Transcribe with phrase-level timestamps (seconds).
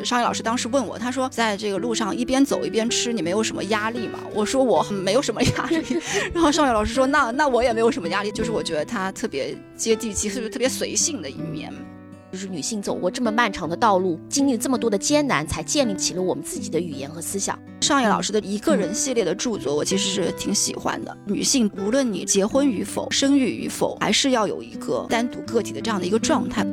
[0.00, 4.18] 就是尚野老师当时问我，他说在这个路上一边走一边吃，你没有什么压力吗？
[4.34, 6.00] 我说我没有什么压力。
[6.32, 11.70] 然后尚野老师说，那那我也没有什么压力，就是我觉得他特别接地气，特别特别随性的一面。
[12.32, 17.58] 就是女性走过这么漫长的道路，经历这么多的艰难，才建立起了我们自己的语言和思想。
[17.82, 21.14] 尚野老师的一个人系列的著作，我其实是挺喜欢的。
[21.26, 26.64] 女性无论你结婚与否、生育与否，还是要有一个单独个体的这样的一个状态。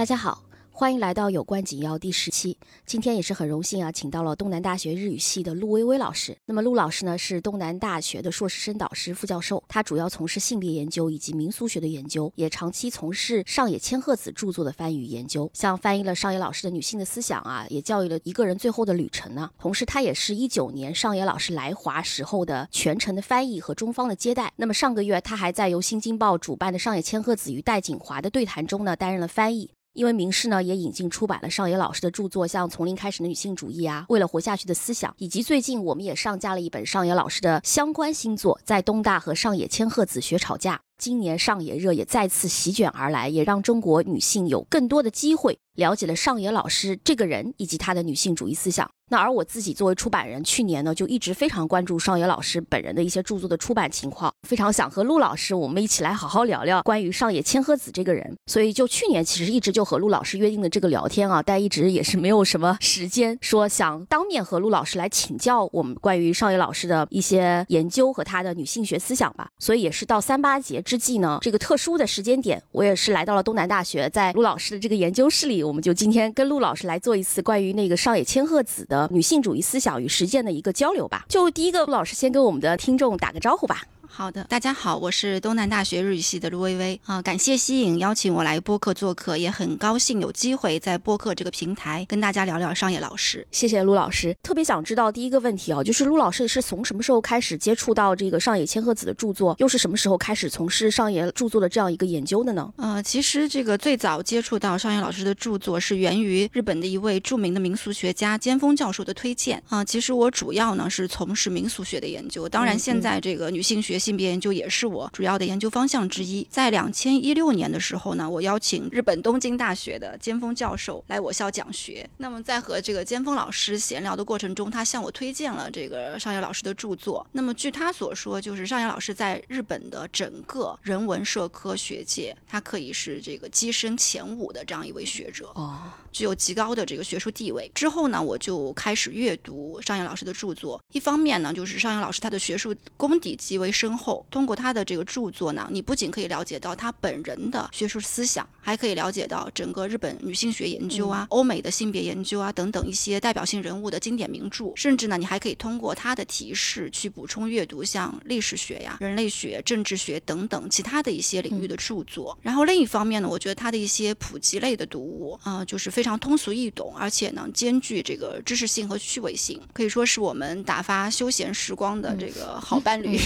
[0.00, 0.42] 大家好。
[0.70, 2.56] 欢迎来到有关紧要第十期。
[2.86, 6.34] 今天也是很荣幸啊，请到了东南大学日语系的陆薇薇老师。
[6.46, 19.50] 那么陆老师呢，是东南大学的硕士生导师、副教授，他主要从事性别研究以及民俗学的研究，也长期从事上野千鹤子著作的翻译与研究，像翻译了上野老师的《女性的思想》啊，也教育了一个人最后的旅程呢。
[19.58, 24.50] 同时，他也是一九年上野老师来华时候的全程的翻译和中方的接待。
[24.56, 29.70] 那么上个月，他还在由新京报主办的上野千鹤子与戴锦华的对谈中呢，担任了翻译。
[29.92, 40.80] 因为明世呢也引进出版了上野老师的著作，像《从零开始的女性主义》啊，《为了活下去的思想》，以及最近我们也上架了一本上野老师的相关新作，在东大和上野千鹤子学吵架。
[40.98, 48.88] 今年上野热也再次席卷而来，也让中国女性有更多的机会了解了上野老师这个人以及他的女性主义思想。
[49.12, 58.36] 那而我自己作为出版人，去年呢就一直非常关注上野老师本人的一些著作的出版情况，非常想和陆老师我们一起来好好聊聊关于上野千鹤子这个人。
[58.46, 69.48] 所以就去年其实一直就和陆老师约定的这个聊天啊，但一直也是没有什么时间说想当面和陆老师来请教我们关于上野老师的一些研究和他的女性学思想吧。
[69.58, 79.08] 所以也是到三八节之际呢，这个特殊的时间点，我也是来到了东南大学，在陆老师的这个研究室里，我们就今天跟陆老师来做一次关于那个上野千鹤子的。
[79.12, 81.24] 女性主义思想与实践的一个交流吧。
[81.28, 83.84] 就第一个，陆老师先跟我们的听众打个招呼吧。
[84.12, 93.46] 好的，大家好，我是东南大学日语系的陆薇薇啊，感谢西影邀请我来播客做客，也很高兴有机会在播客这个平台跟大家聊聊上野老师。
[93.52, 102.68] 谢谢陆老师，特别想知道第一个问题啊，就是陆老师是从什么时候开始接触到这个上野千鹤子的著作，又是什么时候开始从事上野著作的这样一个研究的呢？
[102.78, 109.84] 呃，其实这个最早接触到上野老师的著作是源于日本的一位著名的民俗学家尖峰教授的推荐啊。
[109.84, 113.99] 其实我主要呢是从事民俗学的研究，当然现在这个女性学。
[114.00, 116.46] 性别研究也是我主要的研究方向之一。
[116.50, 122.08] 在两千一六年的时候呢，我邀请日本东京大学的尖峰教授来我校讲学。
[122.16, 127.26] 那么在和这个尖峰老师闲聊的过程中，他向我推荐了这个上野老师的著作。
[127.32, 135.78] 那么据他所说，就是上野老师在日本的整个人文社科学界，他可以是这个跻身前五的这样一位学者哦，
[136.10, 137.70] 具有极高的这个学术地位。
[137.74, 140.82] 之后呢，我就开始阅读上野老师的著作。
[140.92, 143.89] 一方面呢，就是上野老师他的学术功底极为深。
[143.96, 154.72] 后通过他的这个著作呢，你不仅可以了解到他本人的学术思想，还可以了解到整个日本女性学研究啊、欧美的性别研究啊等等一些代表性人物的经典名著。
[154.76, 162.36] 甚至呢，你还可以通过他的提示去补充阅读像历史学呀、人类学、政治学等等其他的一些领域的著作。
[162.42, 173.18] 然后另一方面呢，我觉得他的一些普及类的读物啊，就是非常通俗易懂，而且呢兼具这个知识性和趣味性，可以说是我们打发休闲时光的这个好伴侣。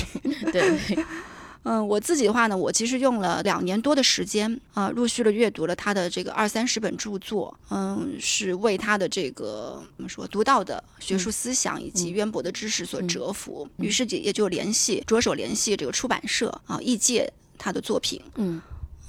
[0.60, 1.04] 对，
[1.64, 18.60] 嗯，我自己的话呢，我其实用了两年多的时间啊，陆续的阅读了他的这个二三十本著作，嗯，是为他的这个怎么说独到的学术思想以及渊博的知识所折服，于是也也就联系着手联系这个出版社啊，译介他的作品，嗯。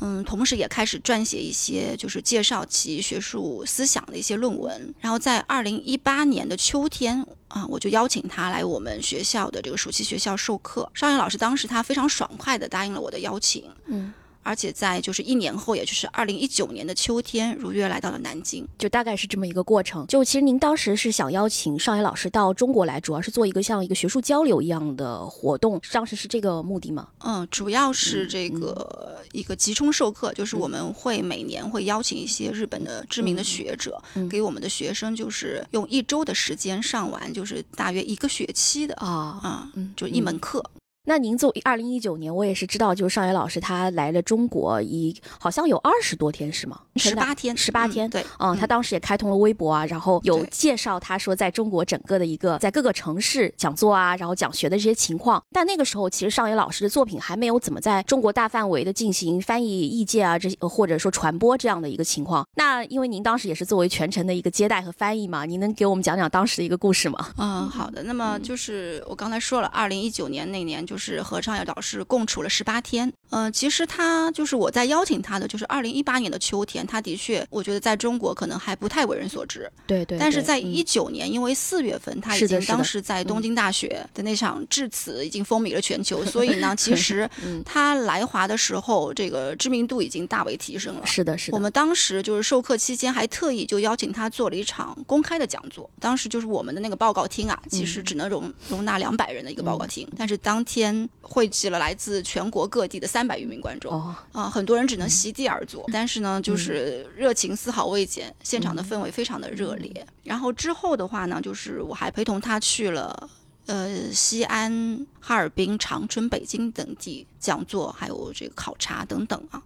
[0.05, 4.93] 嗯，同时也开始撰写一些就是介绍其学术思想的一些论文。
[4.99, 10.87] 然后在二零一八年的秋天啊，我就邀请他来我们学校的这个暑期学校授课。
[10.93, 13.63] 邵阳老师当时他非常爽快地答应了我的邀请。
[13.87, 14.13] 嗯。
[14.45, 20.05] 而且在就是一年后，也就是二零一九年的秋天，如约来到了南京，就大概是这么一个过程。
[20.05, 27.07] 就其实您当时是想邀请上野老师到中国来，主要是做一个像一个学术交流一样的活动，当时是这个目的吗？
[27.25, 33.99] 嗯，主要是这个一个集中授课，就是我们会每年会邀请一些日本的知名的学者，
[34.29, 40.63] 给我们的学生就是用一周的时间上完，就是大约一个学期的啊啊，就一门课。
[41.07, 46.79] 那您做二零一九年，我也是知道，就是尚野老师他来了中国，一好像有二十多天是吗？
[46.95, 48.09] 十八天，十八天。
[48.09, 55.41] 对，嗯，他当时也开通了微博啊，然后有介绍他说在中国整个的一个在各个城市讲座啊，然后讲学的这些情况。
[55.51, 62.43] 但那个时候其实尚野老师的作品还没有怎么在中国大范围的进行翻译、译介啊，这些或者说传播这样的一个情况。
[62.55, 67.27] 那因为您当时也是作为全程的一个接待和翻译嘛，您能给我们讲讲当时的一个故事吗？
[67.37, 68.01] 嗯，好的。
[68.01, 70.94] 那么就是我刚才说了，二零一九年那年就。
[70.95, 73.11] 就是和上野老师共处了十八天。
[73.31, 79.69] 嗯，其实他就是我在邀请他的，就是二零一八年的秋天，他的确，我觉得在中国可能还不太为人所知。
[79.85, 80.17] 对对。
[80.17, 87.29] 但是在一九年，因为四月份他已经当时在东京大学的那场致辞已经风靡了全球，所以呢， 其实
[87.65, 91.05] 他来华的时候，这个知名度已经大为提升了。
[91.05, 91.57] 是的，是的。
[91.57, 95.89] 我们当时就是授课期间，还特意就邀请他做了一场公开的讲座。
[95.99, 100.84] 当时就是我们的那个报告厅啊，其实只能容容纳两百人的一个报告厅，但是当天
[101.21, 103.91] 汇集了来自全国各地的三百余名观众。
[104.31, 110.05] 啊，很多人只能席地而坐，但是呢，就是热情丝毫未减，现场的氛围非常的热烈。
[110.23, 113.29] 然后之后的话呢，就是我还陪同他去了
[113.67, 119.61] 呃西安、哈尔滨、长春、北京等地讲座，还有这个考察等等啊。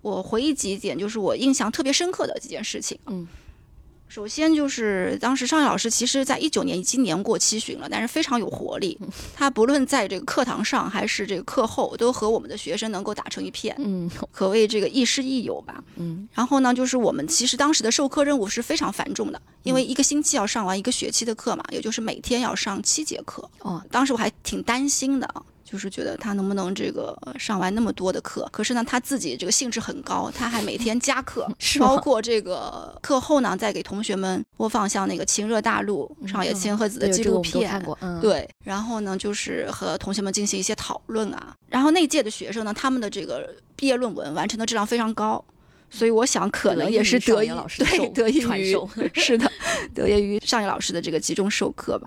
[0.00, 2.98] 我回忆几点，就是我印象特别深刻的几件事情。
[3.06, 3.26] 嗯。
[4.12, 8.98] 首先就是当时上野老师，其实在一九年已经年过七旬了，但是非常有活力。
[9.34, 15.82] 他不论在这个课堂上还是这个课后，都和我们的学生能够打成一片，嗯，可谓这个亦师亦友吧。
[15.96, 23.48] 嗯，然后呢，就是我们其实当时的授课任务是非常繁重的，因为一个星期要上完一个学期的课嘛，也就是每天要上七节课。
[23.60, 25.26] 哦，当时我还挺担心的。
[25.72, 37.82] 就是觉得他能不能这个上完那么多的课，可是呢，他自己这个兴致很高，他还每天加课， 包括这个课后呢，再给同学们播放像那个《情热大陆》上野千鹤子的纪录片，
[38.20, 41.56] 对，然后呢，就是和同学们进行一些讨论啊。
[41.70, 45.42] 然后那届的学生呢，他们的这个毕业论文完成的质量非常高，
[45.88, 48.76] 所以我想可能也是得益对得益于
[49.14, 49.50] 是的，
[49.94, 52.06] 得益于上野老师的这个集中授课吧。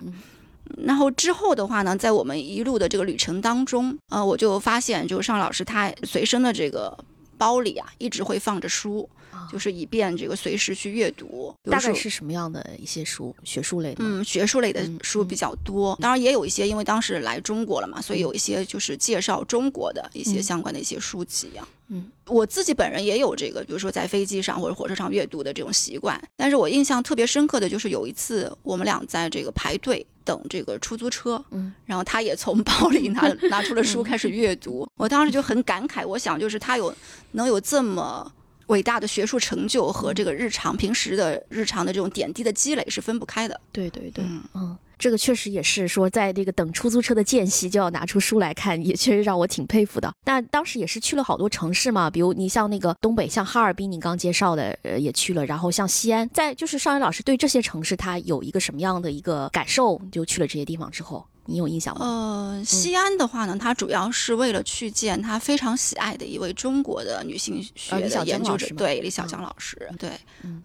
[0.78, 6.96] 然后之后的话呢，在我们一路的这个旅程当中，呃，我就发现，就是尚老师他随身的这个
[7.38, 9.08] 包里啊，一直会放着书，
[9.50, 11.54] 就是以便这个随时去阅读。
[11.70, 13.34] 大概是什么样的一些书？
[13.44, 14.04] 学术类的？
[14.04, 21.68] 嗯，学术类的书比较多，当然也有一些，因为当时来中国了嘛，所以有一些就是介绍中国的一些相关的一些书籍啊。
[21.85, 21.85] 嗯，
[22.26, 26.20] 我自己本人也有这个，比如说在飞机上或者火车上阅读的这种习惯。
[26.36, 30.06] 但是我印象特别深刻的就是有一次，我们俩在这个排队。
[30.26, 36.92] 等这个出租车，嗯，然后他也从包里拿 拿出了书开始阅读，我当时就很感慨，我想就是他有
[37.30, 38.28] 能有这么
[38.66, 43.60] 伟大的学术成就和这个日常平时的日常的这种点滴的积累是分不开的。
[43.70, 44.24] 对对对，
[44.54, 44.76] 嗯。
[44.98, 50.12] 这个确实也是说，在这个等出租车的间隙就要拿出书来看，也确实让我挺佩服的。
[50.24, 55.44] 但当时也是去了好多城市嘛，比如你像那个东北，像哈尔滨，你刚介绍的，呃，也去了。
[55.44, 60.00] 然后像西安，在就是邵阳老师对这些城市他有一个什么样的一个感受？
[60.10, 61.24] 就去了这些地方之后。
[61.46, 62.04] 你有印象吗？
[62.04, 70.10] 呃，西安的话呢，他主要是为了去见他非常喜爱的一位中国的女性学的研究者，对李小江老师，对，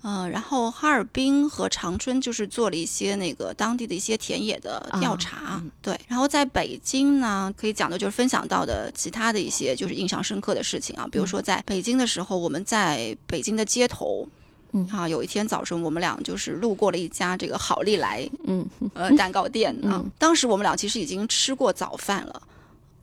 [0.03, 14.27] 嗯，然后哈尔滨和长春就是做了一些那个当地的一些田野的调查，对，然后在北京呢，可以讲的就是分享到的其他的一些就是印象深刻的事情啊，比如说在北京的时候，我们在北京的街头。
[14.73, 20.03] 嗯啊，有一天早晨，我们俩就是路过了一家这个好利来，嗯呃蛋糕店啊。
[20.17, 22.41] 当时我们俩其实已经吃过早饭了，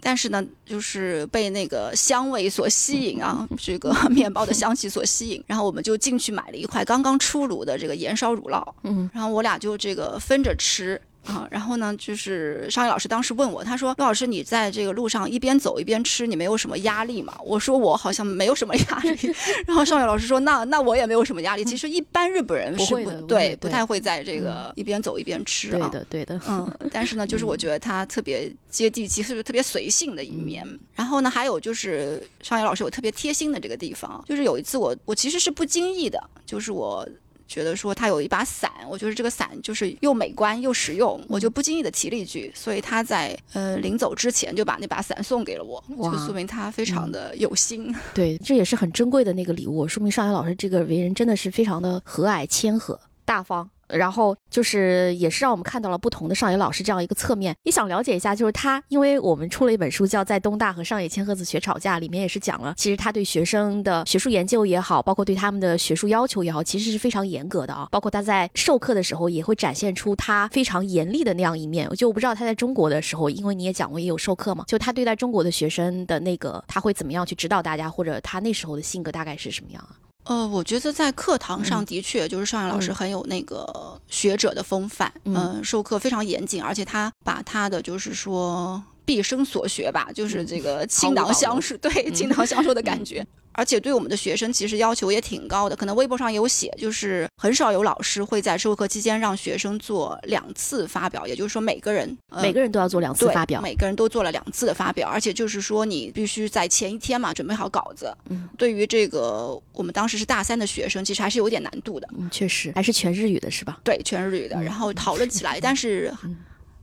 [0.01, 11.01] 但是呢，就是被那个香味所吸引啊，这个 面包的香气所吸引，然后我们就进去买了一块刚刚出炉的这个盐烧乳酪，嗯，然后我俩就这个分着吃。
[11.29, 19.31] 啊，然后呢，就是商业老师当时问我，他说：“陆老师，你在这个路上一边走一边吃，你没有什么压力吗？”我说：“我好像没有什么压力。
[19.69, 21.65] ”然后商业老师说：“那那我也没有什么压力。
[21.65, 26.41] 其实一般日本人是不对，不太会在这个一边走一边吃啊。”对的，对的。
[26.49, 30.67] 嗯，但是呢， 就是我觉得他特别接地气，是不是特别随性的一面？
[30.95, 37.07] 然后呢，还有就是商业老师有特别贴心的这个地方，就是有一次我我其实是不经意的，就是我。
[37.49, 47.93] 觉得说他有一把伞，我觉得这个伞就是又美观又实用，我就不经意的提了一句，所以他在呃临走之前就把那把伞送给了我，就说明他非常的有心。
[48.15, 53.69] 对，这也是很珍贵的那个礼物，说明上海老师这个为人真的是非常的和蔼谦和、大方。
[53.89, 57.55] 然后就是也是让我们看到了不同的上野老师这样一个侧面。
[57.63, 67.89] 也想了解一下，就是他，因为我们出了一本书叫《在东大和上野千鹤子学吵架》，里面也是讲了，其实他对学生的学术研究也好，包括对他们的学术要求也好，其实是非常严格的啊。
[67.91, 71.89] 包括他在授课的时候也会展现出他非常严厉的那样一面。
[71.97, 79.97] 就我不知道他在中国的时候，因为你也讲过也有授课嘛，就他对待中国的学生的那个，他会怎么样去指导大家，或者他那时候的性格大概是什么样啊？
[80.29, 91.61] 呃，我觉得在课堂上的确就是上野老师很有那个学者的风范，嗯，授课非常严谨，而且他把他的就是说毕生所学吧，就是这个 倾囊相。
[91.61, 93.27] 授，对，倾囊相授的感觉。
[93.59, 95.75] 而且对我们的学生其实要求也挺高的。
[95.75, 103.61] 可能微博上有写，就是很少有老师会在授课期间让学生做两次发表，也就是说每个人、呃、每个人都要做两次发表。
[103.61, 108.17] 每个人都做了两次的发表，而且就是说你必须在前一天嘛准备好稿子。
[108.29, 112.09] 嗯，对于这个我们当时是大三的学生，其实还是有点难度的。
[112.17, 113.81] 嗯，确实还是全日语的是吧？
[113.83, 116.15] 对，全日语的，然后讨论起来，但是。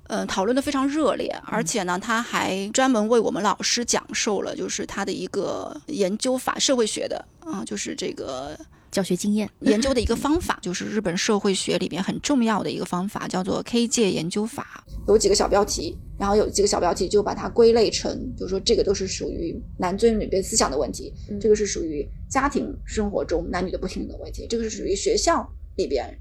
[0.07, 8.55] 呃，讨论的非常热烈，而且呢，他还专门为我们老师讲授了，就是他的一个研究法，社会学的啊、就是这个
[8.91, 9.49] 教学经验。
[9.61, 14.83] 研究的一个 方法，就是日本社会学里面很重要的一个方法，叫做 K 界研究法。
[15.07, 25.47] 有几个小标题，然后有几个小标题就把它归类成，就是说这个都是属于男尊女卑思想的问题，嗯这个是属于家庭生活中男女的不平等的问题，这个是属于学校
[25.77, 26.15] 里边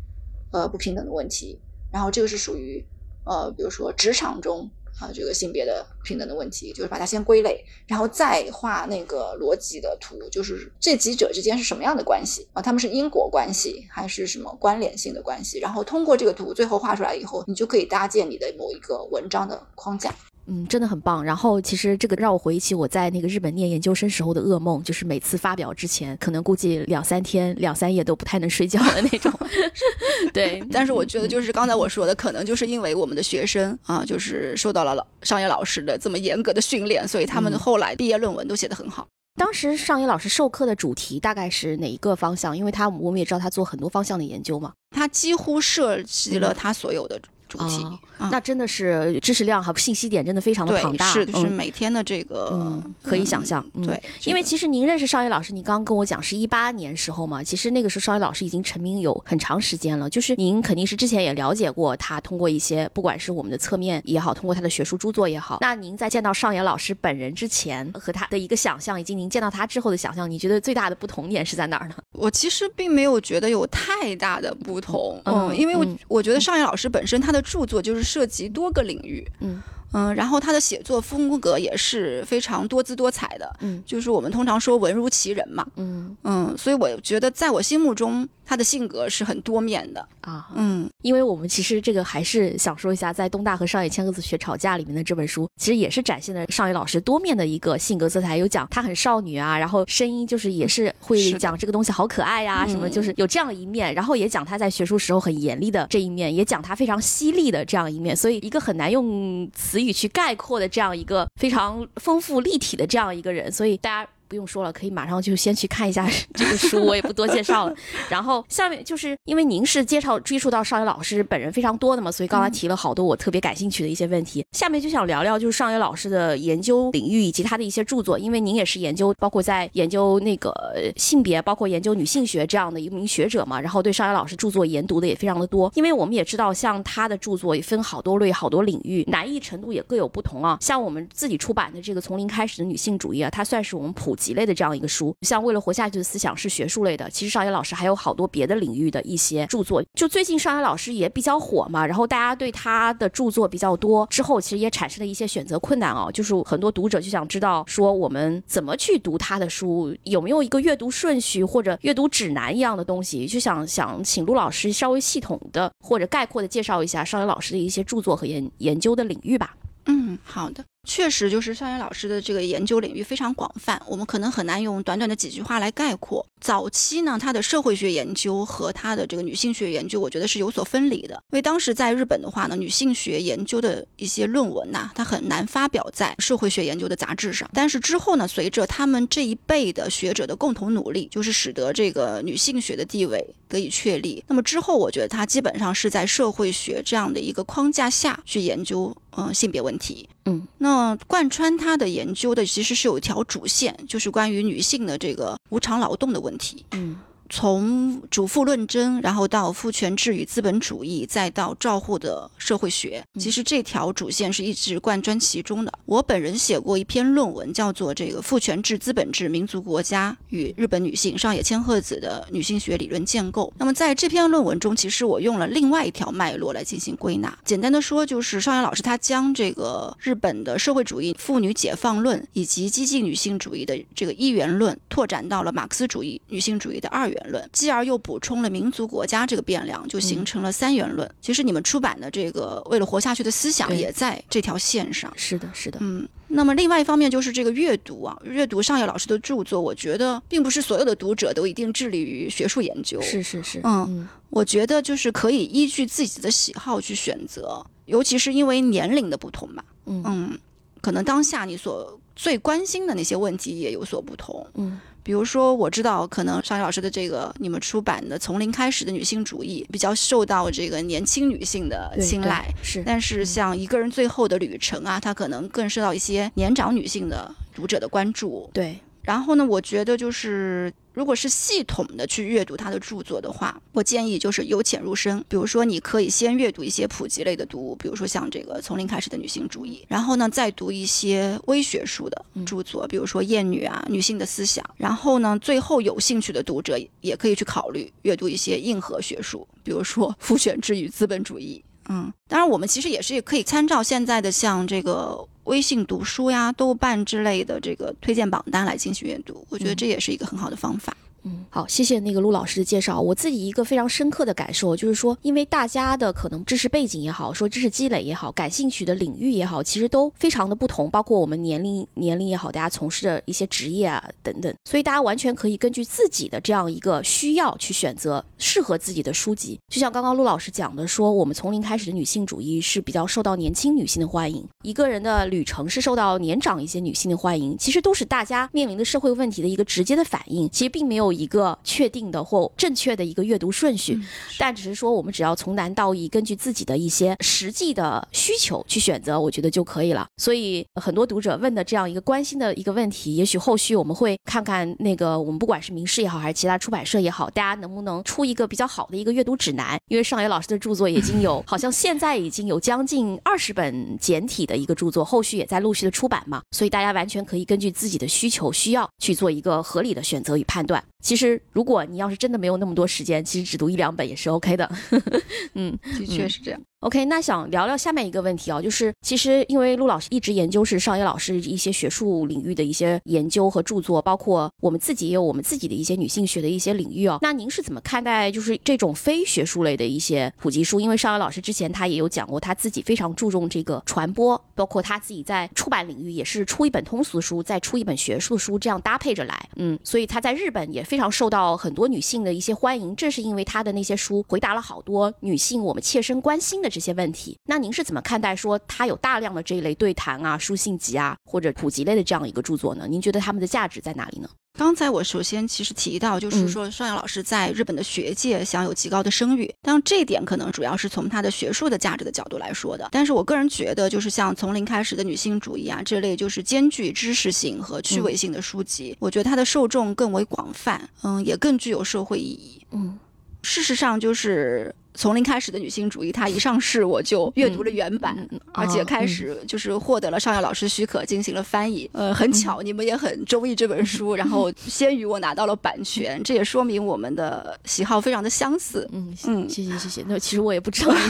[0.52, 1.58] 呃不平等的问题，
[1.90, 2.84] 然后这个是属于
[3.24, 4.70] 呃比如说职场中。
[5.00, 12.62] 啊，这个性别的平等的问题，就是把它先归类，然后再画那个逻辑的图，就是这几者之间是什么样的关系啊？
[12.62, 15.58] 他们是因果关系还是什么关联性的关系？
[15.58, 20.14] 然后通过这个图最后画出来以后，你就可以搭建你的某一个文章的框架。
[20.46, 21.24] 嗯，真的很棒。
[21.24, 29.32] 然后其实这个让我回忆起我在那个日本念研究生时候的噩梦，就是每次发表之前，可能估计两三天、两三夜都不太能睡觉的那种。
[30.32, 39.06] 对， 但是我觉得，就是刚才我说的，可能就是因为我们的学生啊，就是受到了老商业老师的这么严格的训练，所以他们嗯后来毕业论文都写得很好。
[39.36, 42.56] 当时上野老师授课的主题大概是哪一个方向？
[42.56, 44.72] 因为他我们也知道他做很多方向的研究嘛。
[44.94, 47.20] 他几乎涉及了他所有的
[47.58, 47.84] 主题。
[47.84, 60.08] 哦啊那真的是知识量和信息点真的非常的庞，大，是就是嗯每天的这个，嗯，可以想象，嗯对，因为其实您认识少爷老师，你刚刚跟我讲是一八年时候嘛，其实那个时候少爷老师已经成名有很长时间了。
[60.08, 65.58] 就是您肯定是之前也了解过他，通过一些不管是我们的侧面也好，通过他的学术著作也好。
[65.60, 71.96] 那您在见到少爷老师本人之前和他的一个想象，以及您见到他之后的想象，你觉得最大的不同点是在哪儿呢？
[72.14, 79.62] 我其实并没有觉得有太大的不同，嗯嗯，因为我嗯我觉得上野老师本身他的著作就是涉及多个领域，嗯。
[79.94, 83.82] 嗯，然后他的写作风格也是非常多姿多彩的，嗯。
[83.86, 86.14] 就是我们通常说文如其人嘛，嗯。
[86.24, 103.14] 嗯，所以我觉得在我心目中他的性格是很多面的，啊，嗯，因为我们其实这个还是想说一下，在东大和上野千鹤子学吵架里面的这本书，其实也是展现了上野老师多面的一个性格色彩，有讲她很少女啊，然后声音就是也是会讲这个东西好可爱呀、嗯什么就是。
[103.16, 114.10] 有这样一面，然后也讲他在学术时候很严厉的这一面，也讲他非常犀利的这样一面，所以一个很难用词语去概括的这样一个非常丰富立体的这样一个人，所以大家。
[114.34, 117.74] 不用说了，可以马上就先去看一下 这个书，我也不多介绍了。
[118.10, 124.44] 然后下面就是因为您是介绍追溯到少爷老师本人非常多的嘛，所以刚才提了好多我特别感兴趣的一些问题。
[124.50, 135.70] 下面就想聊聊就是少爷老师的研究领域以及他的一些著作，因为您也是研究包括在研究那个呃性别，包括研究女性学这样的一名学者嘛，然后对少爷老师著作研读的也非常的多。
[135.76, 140.58] 因为我们也知道，像他的著作也分好多类、好多领域，难易程度也各有不同啊。
[140.60, 145.14] 像我们自己出版的这个《从零开始的女性主义》啊，它算是我们普几类的这样一个书。
[145.20, 149.82] 像《为了活下去的思想》是学术类的，其实少爷老师还有好多别的领域的一些著作。
[149.92, 156.08] 就最近少爷老师也比较火嘛，然后大家对他的著作比较多，之后其实也产生了一些选择困难啊。
[156.10, 169.56] 就是很多读者就想知道说我们怎么去读他的书，有没有一个阅读顺序或者阅读指南一样的东西，就想想请陆老师稍微系统的或者概括的介绍一下少爷老师的一些著作和研研究的领域吧。
[169.86, 176.24] 嗯，好的，确实就是少爷老师的这个研究领域非常广泛，我们可能很难用短短的几句话来概括。
[176.40, 181.14] 早期呢，他的社会学研究和他的这个女性学研究，我觉得是有所分离的。
[181.30, 187.48] 因为当时在日本的话呢，女性学研究的一些论文呐、它很难发表在社会学研究的杂志上。
[187.54, 194.22] 但是之后呢，随着他们这一辈的学者的共同努力，就是使得这个女性学的地位得以确立。
[194.28, 200.08] 那么之后，我觉得他基本上是在社会学这样的一个框架下去研究，呃，性别问题。
[200.24, 206.64] 嗯，那贯穿他的研究的其实是有一条主线，就是关于女性的这个无偿劳动的问题。
[206.72, 206.96] 嗯
[207.28, 215.72] 从主妇论争，然后到父权制与资本主义，再到照护的社会学，其实这条主线是一直贯穿其中的。
[215.86, 223.52] 我本人写过一篇论文，叫做《这个父权制、资本制、民族国家与日本女性》，上野千鹤子的女性学理论建构。
[223.58, 227.36] 那么在这篇论文中，其实我用了另外一条脉络来进行归纳。
[227.44, 237.13] 简单的说，就是上野老师他将这个日本的社会主义妇女解放论以及激进女性主义的这个一元论，拓展到了马克思主义女性主义的二元。
[237.14, 241.10] 元论，继而又补充了民族国家这个变量，就形成了三元论。
[241.20, 245.12] 其实你们出版的这个为了活下去的思想也在这条线上。
[245.16, 246.06] 是的，是的，嗯。
[246.26, 253.00] 那么另外一方面就是这个阅读啊，阅读上野老师的著作，我觉得并不是所有的读者都一定致力于学术研究。
[253.00, 259.62] 是是是，嗯，我觉得就是可以依据自己的喜好去选择，尤其是因为年龄的不同嘛。
[259.86, 260.36] 嗯，
[260.80, 264.44] 可能当下你所最关心的那些问题也有所不同。
[264.54, 264.80] 嗯。
[265.04, 272.82] 比如说，我知道可能尚野老师的这个你们出版的《从零开始的女性主义》比较受到这个年轻女性的青睐，是。
[272.84, 278.50] 但是像一个人最后的旅程啊，它可能更受到一些年长女性的读者的关注。
[278.54, 278.78] 对。
[279.02, 285.22] 然后呢，我觉得就是，如果是系统的去阅读他的著作的话，我建议就是由浅入深。
[285.28, 294.64] 比如说，你可以先阅读一些普及类的读物，比如说像这个《从零开始的女性主义》，然后呢，再读一些微学术的著作，比如说《厌女》啊、《女性的思想》。
[294.76, 301.62] 然后呢，最后有兴趣的读者也可以去考虑阅读一些硬核学术，比如说《父权制与资本主义》。
[301.88, 305.26] 嗯，当然，我们其实也是可以参照现在的像这个。
[305.44, 310.96] 微信读书呀、豆瓣之类的这个推荐榜单来进行阅读，我觉得这也是一个很好的方法。
[311.24, 313.00] 嗯，好，谢谢那个陆老师的介绍。
[313.00, 329.58] 我自己一个非常深刻的感受就是说，因为大家的可能知识背景也好，说知识积累也好，感兴趣的领域也好，其实都非常的不同，包括我们年龄年龄也好，大家从事的一些职业啊等等，所以大家完全可以根据自己的这样一个需要去选择适合自己的书籍。
[329.68, 340.50] 就像刚刚陆老师讲的，说我们从零开始的女性主义是比较受到年轻女性的欢迎，一个人的旅程是受到年长一些女性的欢迎，其实都是大家面临的社会问题的一个直接的反应。
[340.50, 341.94] 其实并没有一个确。
[341.94, 343.96] 定的或正确的一个阅读顺序，
[344.36, 350.04] 但只是说我们只要从难到易，根据自己的一些实际的需求去选择，我觉得就可以了。
[350.16, 359.78] 所以很多读者问的这样一个关心的一个问题，也许后续我们会看看那个我们不管是名师也好，还是其他出版社也好，大家能不能出一个比较好的一个阅读指南？
[359.86, 370.82] 因为上野老师的著作已经有，好像现在已经有将近二十本简体的一个著作，后续也在陆续的出版嘛，所以大家完全可以根据自己的需求需要去做一个合理的选择与判断。
[371.04, 374.68] 其实如果你要是真的没有那么多时间，其实只读一两本也是 OK 的。
[375.52, 376.58] 嗯，的确是这样。
[376.84, 387.18] OK，那想聊聊下面一个问题啊，就是其实因为陆老师一直研究是上野老师一些学术领域的一些研究和著作，包括我们自己也有我们自己的一些女性学的一些领域哦。
[387.22, 390.78] 那您是怎么看待就是这种非学术类的一些普及书？
[390.78, 399.48] 因为上野老师之前他也有讲过，他自己非常注重这个传播，包括他自己在出版领域也是出一本通俗书，再出一本学术书，这样搭配着来。
[399.56, 407.38] 嗯，所以他在日本也非常受到很多女性的一些欢迎，正是因为他的那些书回答了好多女性我们切身关心的这些问题。
[407.44, 412.88] 那您是怎么看待说他有大量的这一类对谈啊、书信集啊或者普及类的这样一个著作呢？
[412.88, 414.28] 您觉得他们的价值在哪里呢？
[414.56, 422.88] 刚才我首先其实提到，就是说邵阳老师在日本的学界享有极高的声誉，当然这一点可能主要是从他的学术的价值的角度来说的。
[422.92, 432.64] 但是我个人觉得，就是像从零开始的女性主义啊这类，就是兼具知识性和趣味性的书籍，我觉得它的受众更为广泛，嗯，也更具有社会意义。
[432.70, 432.96] 嗯，
[433.42, 434.72] 事实上就是。
[434.94, 438.16] 从零开始的女性主义，它一上市我就阅读了原版，
[438.52, 441.88] 而且开始就是获得了尚耀老师许可进行了翻译。
[441.92, 448.88] 呃，很巧，你们也很中意这本书， 然后先于我拿到了版权，这也说明我们的喜好非常的相似。
[448.92, 450.04] 嗯嗯，谢谢谢谢。
[450.06, 451.00] 那其实我也不知道你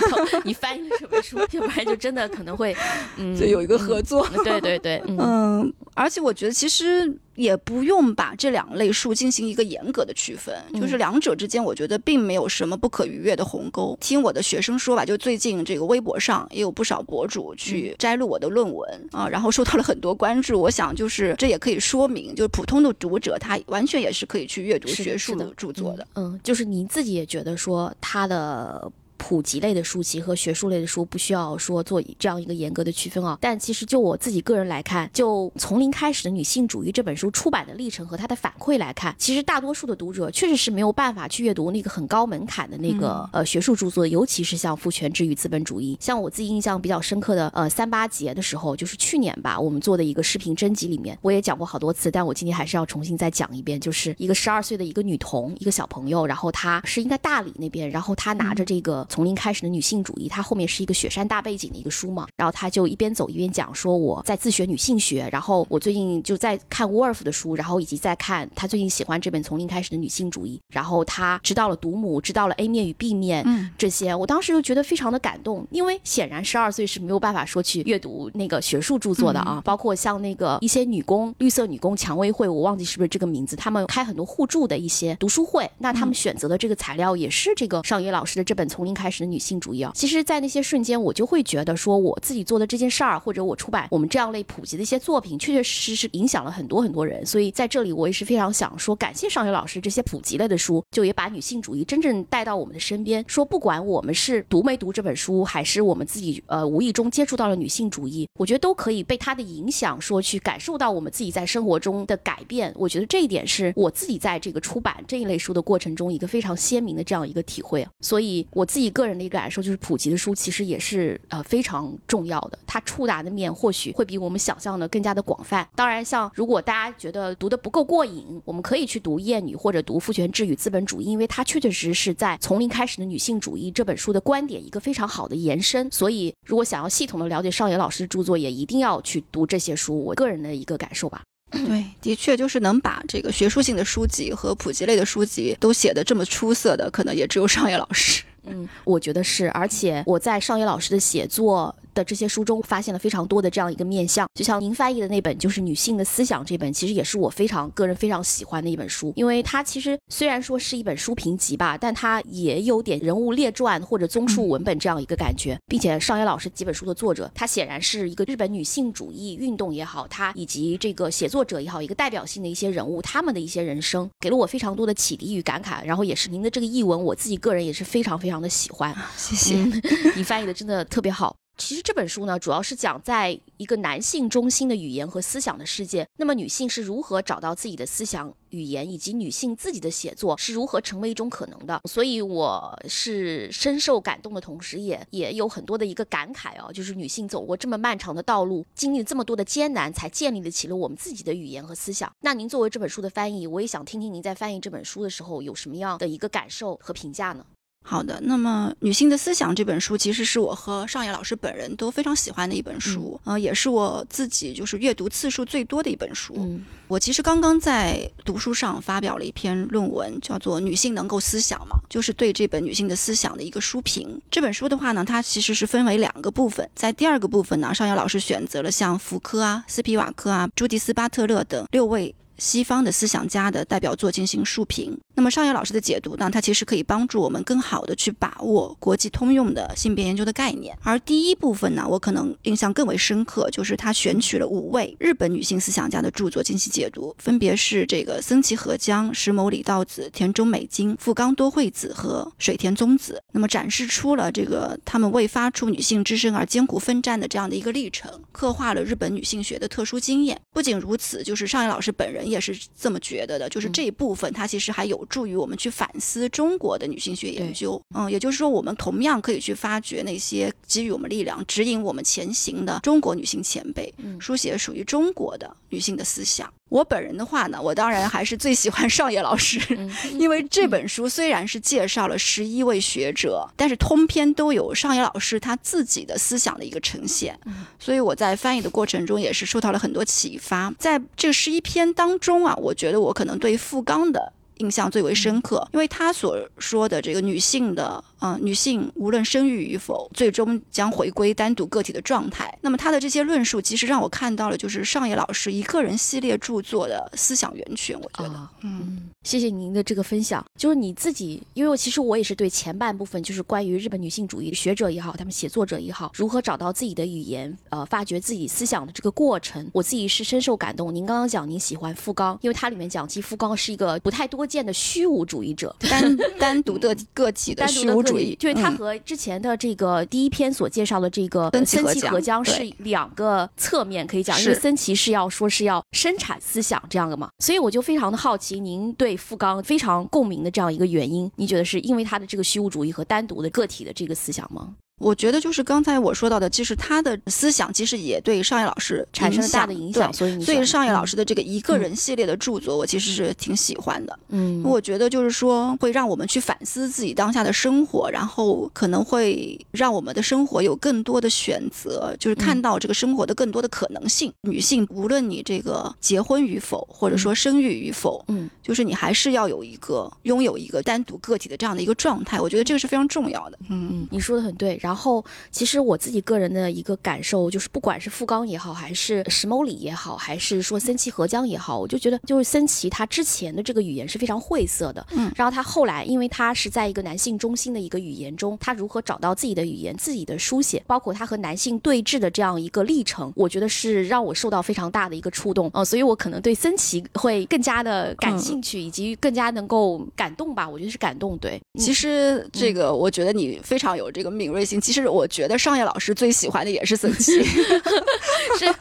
[0.47, 2.75] 你 翻译了什么书，要不然就真的可能会
[3.19, 4.27] 嗯，就有一个合作。
[4.45, 7.15] 对对对，嗯，而且我觉得其实。
[7.35, 13.99] 也不用把这两类书进行一个严格的区分，就是两者之间，我觉得并没有什么不可逾越的鸿沟。
[14.01, 20.61] 听我的学生说吧，就最近这个微博上也有不少博主去摘录我的论文啊，然后受到了很多关注。
[20.61, 26.07] 我想，就是这也可以说明，就是普通的读者他完全也是可以去阅读学术的著作的。
[26.15, 28.93] 嗯，就是您自己也觉得说他的。
[29.27, 45.97] 普及类的书籍和学术类的书不需要说做这样一个严格的区分啊，但其实就我自己个人来看，就从零开始的女性主义这本书出版的历程和它的反馈来看，其实大多数的读者确实是没有办法去阅读那个很高门槛的那个呃学术著作，尤其是像父权制与资本主义。
[45.99, 59.07] 像我自己印象比较深刻的呃三八节的时候，就是去年吧，我们做的一个视频征集里面，我也讲过好多次，但我今天还是要重新再讲一遍，就是一个十二岁的一个女童，一个小朋友，然后她是应该大理那边，然后她拿着这个。
[59.15, 89.93] 从零开始的女性主义，它后面是一个雪山大背景的一个书嘛，然后他就一边走一边讲说我在自学女性学，然后我最近就在看沃尔夫的书，然后以及在看他最近喜欢这本从零开始的女性主义，然后他知道了独母，知道了 A 面与 B 面，嗯，这些，我当时就觉得非常的感动，因为显然十二岁是没有办法说去阅读那个学术著作的啊，包括像那个一些女工，绿色女工蔷薇会，我忘记是不是这个名字，他们开很多互助的一些读书会，那他们选择的这个材料也是这个上野老师的这本从零开开始的女性主义啊。
[89.95, 97.25] 其实，在那些瞬间，我就会觉得说，我自己做的这件事儿，或者我出版我们这样类普及的一些作品，确确实实是影响了很多很多人。
[97.27, 103.23] 所以在这里，我也是非常想说，感谢上学老师这些普及类的书，就也把女性主义真正带到我们的身边。
[103.29, 112.73] 说不管我们是读没读这本书，还是我们自己呃无意中接触到了女性主义，我觉得都可以被它的影响，说去感受到我们自己在生活中的改变。
[112.77, 117.87] 我觉得这一点是我自己在这个出版这一类书的过程中一个非常鲜明的这样一个体会。
[118.01, 125.69] 所以我自己个人的一个感受就是，普及的书其实也是呃非常重要的，它触达的面或许会比我们想象的更加的广泛。
[125.75, 135.91] 当然，像如果大家觉得读的不够过瘾，我们可以去读《厌女》或者读《父权制与资本主义》，因为它确确实实是在从零开始的女性主义这本书的观点一个非常好的延伸。
[135.91, 140.05] 所以，如果想要系统的了解上野老师的著作，也一定要去读这些书。
[140.05, 141.23] 我个人的一个感受吧。
[141.51, 148.25] 对，的确就是能把这个学术性的书籍和普及类的书籍都写得这么出色的，可能也只有上野老师。
[148.47, 178.35] 嗯，我觉得是，而且我在上野老师的写作的这些书中发现了非常多的这样一个面相，就像您翻译的那本就是《女性的思想》这本，其实也是我非常个人非常喜欢的一本书，因为它其实虽然说是一本书评集吧，但它也有点人物列传或者综述文本这样一个感觉，并且上野老师几本书的作者，他显然是一个日本女性主义运动也好，他以及这个写作者也好，一个代表性的一些人物，他们的一些人生给了我非常多的启迪与感慨，然后也是您的这个译文，我自己个人也是非常非常。
[178.35, 179.55] 的喜欢，谢谢。
[180.17, 181.35] 你翻译的真的特别好。
[181.57, 191.81] 其实这本书呢，主要是讲在一个男性中心的语言和思想的世界，那么女性是如何找到自己的思想语言，以及女性自己的写作是如何成为一种可能的。
[191.89, 202.13] 所以我是深受感动的同时，也也有很多的一个感慨哦，就是女性走过这么漫长的道路，经历这么多的艰难，才建立了起了我们自己的语言和思想。
[202.21, 207.47] 那您作为这本书的翻译，我也想听听您在翻译这本书的时候有什么样的一个感受和评价呢？
[207.87, 216.35] 好的，那么《女性的思想》这本书其实是我和上野老师本人都非常喜欢的一本书，呃，也是我自己就是阅读次数最多的一本书。
[216.39, 224.19] 嗯，我其实刚刚在读书上发表了一篇论文，叫做《女性能够思想吗》，就是对这本《女性的思想》的一个书评。
[224.31, 232.15] 这本书的话呢，它其实是分为两个部分，在第二个部分呢，上野老师选择了像福柯啊、斯皮瓦克啊、朱迪斯·巴特勒等六位。
[232.37, 234.99] 西方的思想家的代表作进行述评。
[235.15, 236.29] 那么上野老师的解读呢？
[236.31, 240.77] 它其实可以帮助我们更好的去把握国际通用的性别研究的概念。
[240.83, 253.23] 而第一部分呢，我可能印象更为深刻，就是他选取了五位日本女性思想家的著作进行解读，分别是这个森崎和江、石牟里道子、田中美津、富冈多惠子和水田宗子。
[253.33, 260.41] 那么展示出了这个他们为发出女性之声而艰苦奋战的这样的一个历程，刻画了日本女性学的特殊经验。
[260.53, 262.25] 不仅如此，就是上野老师本人。
[262.25, 267.81] 也是这么觉得的，就是这一部分它其实还有助于我们去反思中国的女性学研究。
[267.95, 276.53] 嗯，也就是说，我们同样可以去发掘那些给予我们力量、指引我们前行的中国女性前辈，书写属于中国的女性的思想。
[276.71, 279.61] 我本人的话呢，我当然还是最喜欢上野老师，
[280.19, 287.39] 因为这本书虽然是介绍了十一位学者，但是通篇都有上野老师他自己的思想的一个呈现，
[287.79, 290.75] 所以我在翻译的过程中也是受到了很多启发。
[290.79, 298.03] 在这十一篇当中啊，我觉得我可能对富冈的印象最为深刻，因为他所说的这个女性的。
[298.25, 302.59] 啊，女性无论生育与否，最终将回归单独个体的状态。
[302.63, 307.95] 那么他的这些论述，其实让我看到了，就是上野老师一个人系列著作的思想源泉。
[308.01, 310.43] 我觉得，嗯，谢谢您的这个分享。
[310.59, 320.95] 就是你自己，因为我其实我也是对前半部分，就是关于日本女性主义学者也好，他们写作者也好，如何找到自己的语言，呃，发掘自己思想的这个过程，我自己是深受感动。
[320.95, 328.14] 您刚刚讲您喜欢富冈，因为它里面讲，其实富冈是一个不太多见的虚无主义者， 单单独的个体的虚无主。
[328.39, 344.75] 就是他和之前的这个第一篇所介绍的这个森崎和江是两个侧面，可以讲，因为森崎是要说是要生产思想这样的嘛，所以我就非常的好奇，您对富冈非常共鸣的这样一个原因，你觉得是因为他的这个虚无主义和单独的个体的这个思想吗？
[345.01, 354.17] 我觉得就是刚才我说到的，其实他的思想其实也对上野老师产生了大的影响，所以你所以上野老师，师的这个一个人系列的著作，我其实是挺喜欢的。
[354.29, 364.33] 嗯，我觉得就是说，会让我们去反思自己当下的生活，然后可能会让我们的生活有更多的选择，就是看到这个生活的更多的可能性。
[364.43, 372.41] 女性，无论你这个结婚与否，或者说生育与否，嗯，就是你还是要有一个拥有一个单独个体的这样的一个状态。
[372.41, 373.59] 我觉得这个是非常重要的。
[373.69, 374.79] 嗯嗯，你说的很对。
[374.85, 395.71] 然后，其实我自己个人的一个感受就是，不管是富冈也好，还是石牟里也好，还是说森崎和江也好，我就觉得就是森崎他之前的这个语言是非常晦涩的，嗯然后他后来因为他是在一个男性中心的一个语言中，他如何找到自己的语言、自己的书写，包括他和男性对峙的这样一个历程，我觉得是让我受到非常大的一个触动。
[395.73, 400.69] 呃，所以我可能对森崎会更加的感兴趣，以及更加能够感动吧。
[400.69, 401.59] 我觉得是感动，对。
[401.81, 404.74] 其实这个，我觉得你非常有这个敏锐性。
[404.81, 407.43] 其实我觉得上野老师最喜欢的也是森崎，
[408.59, 408.75] 是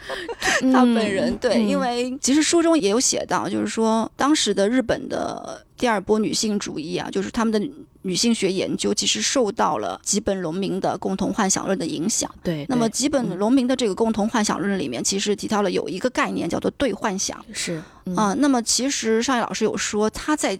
[0.72, 7.60] 他本人对，嗯因为其实书中也有写到，就是说当时的日本的第二波女性主义啊，就是他们的
[8.04, 12.30] 女性学研究其实受到了吉本农民的共同幻想论的影响。
[12.44, 17.44] 对，那么对吉本农民的这个共同幻想论里面，其实提到了有一个概念叫做对幻想。
[17.54, 20.60] 是嗯啊、那么其实上野老师有说，他在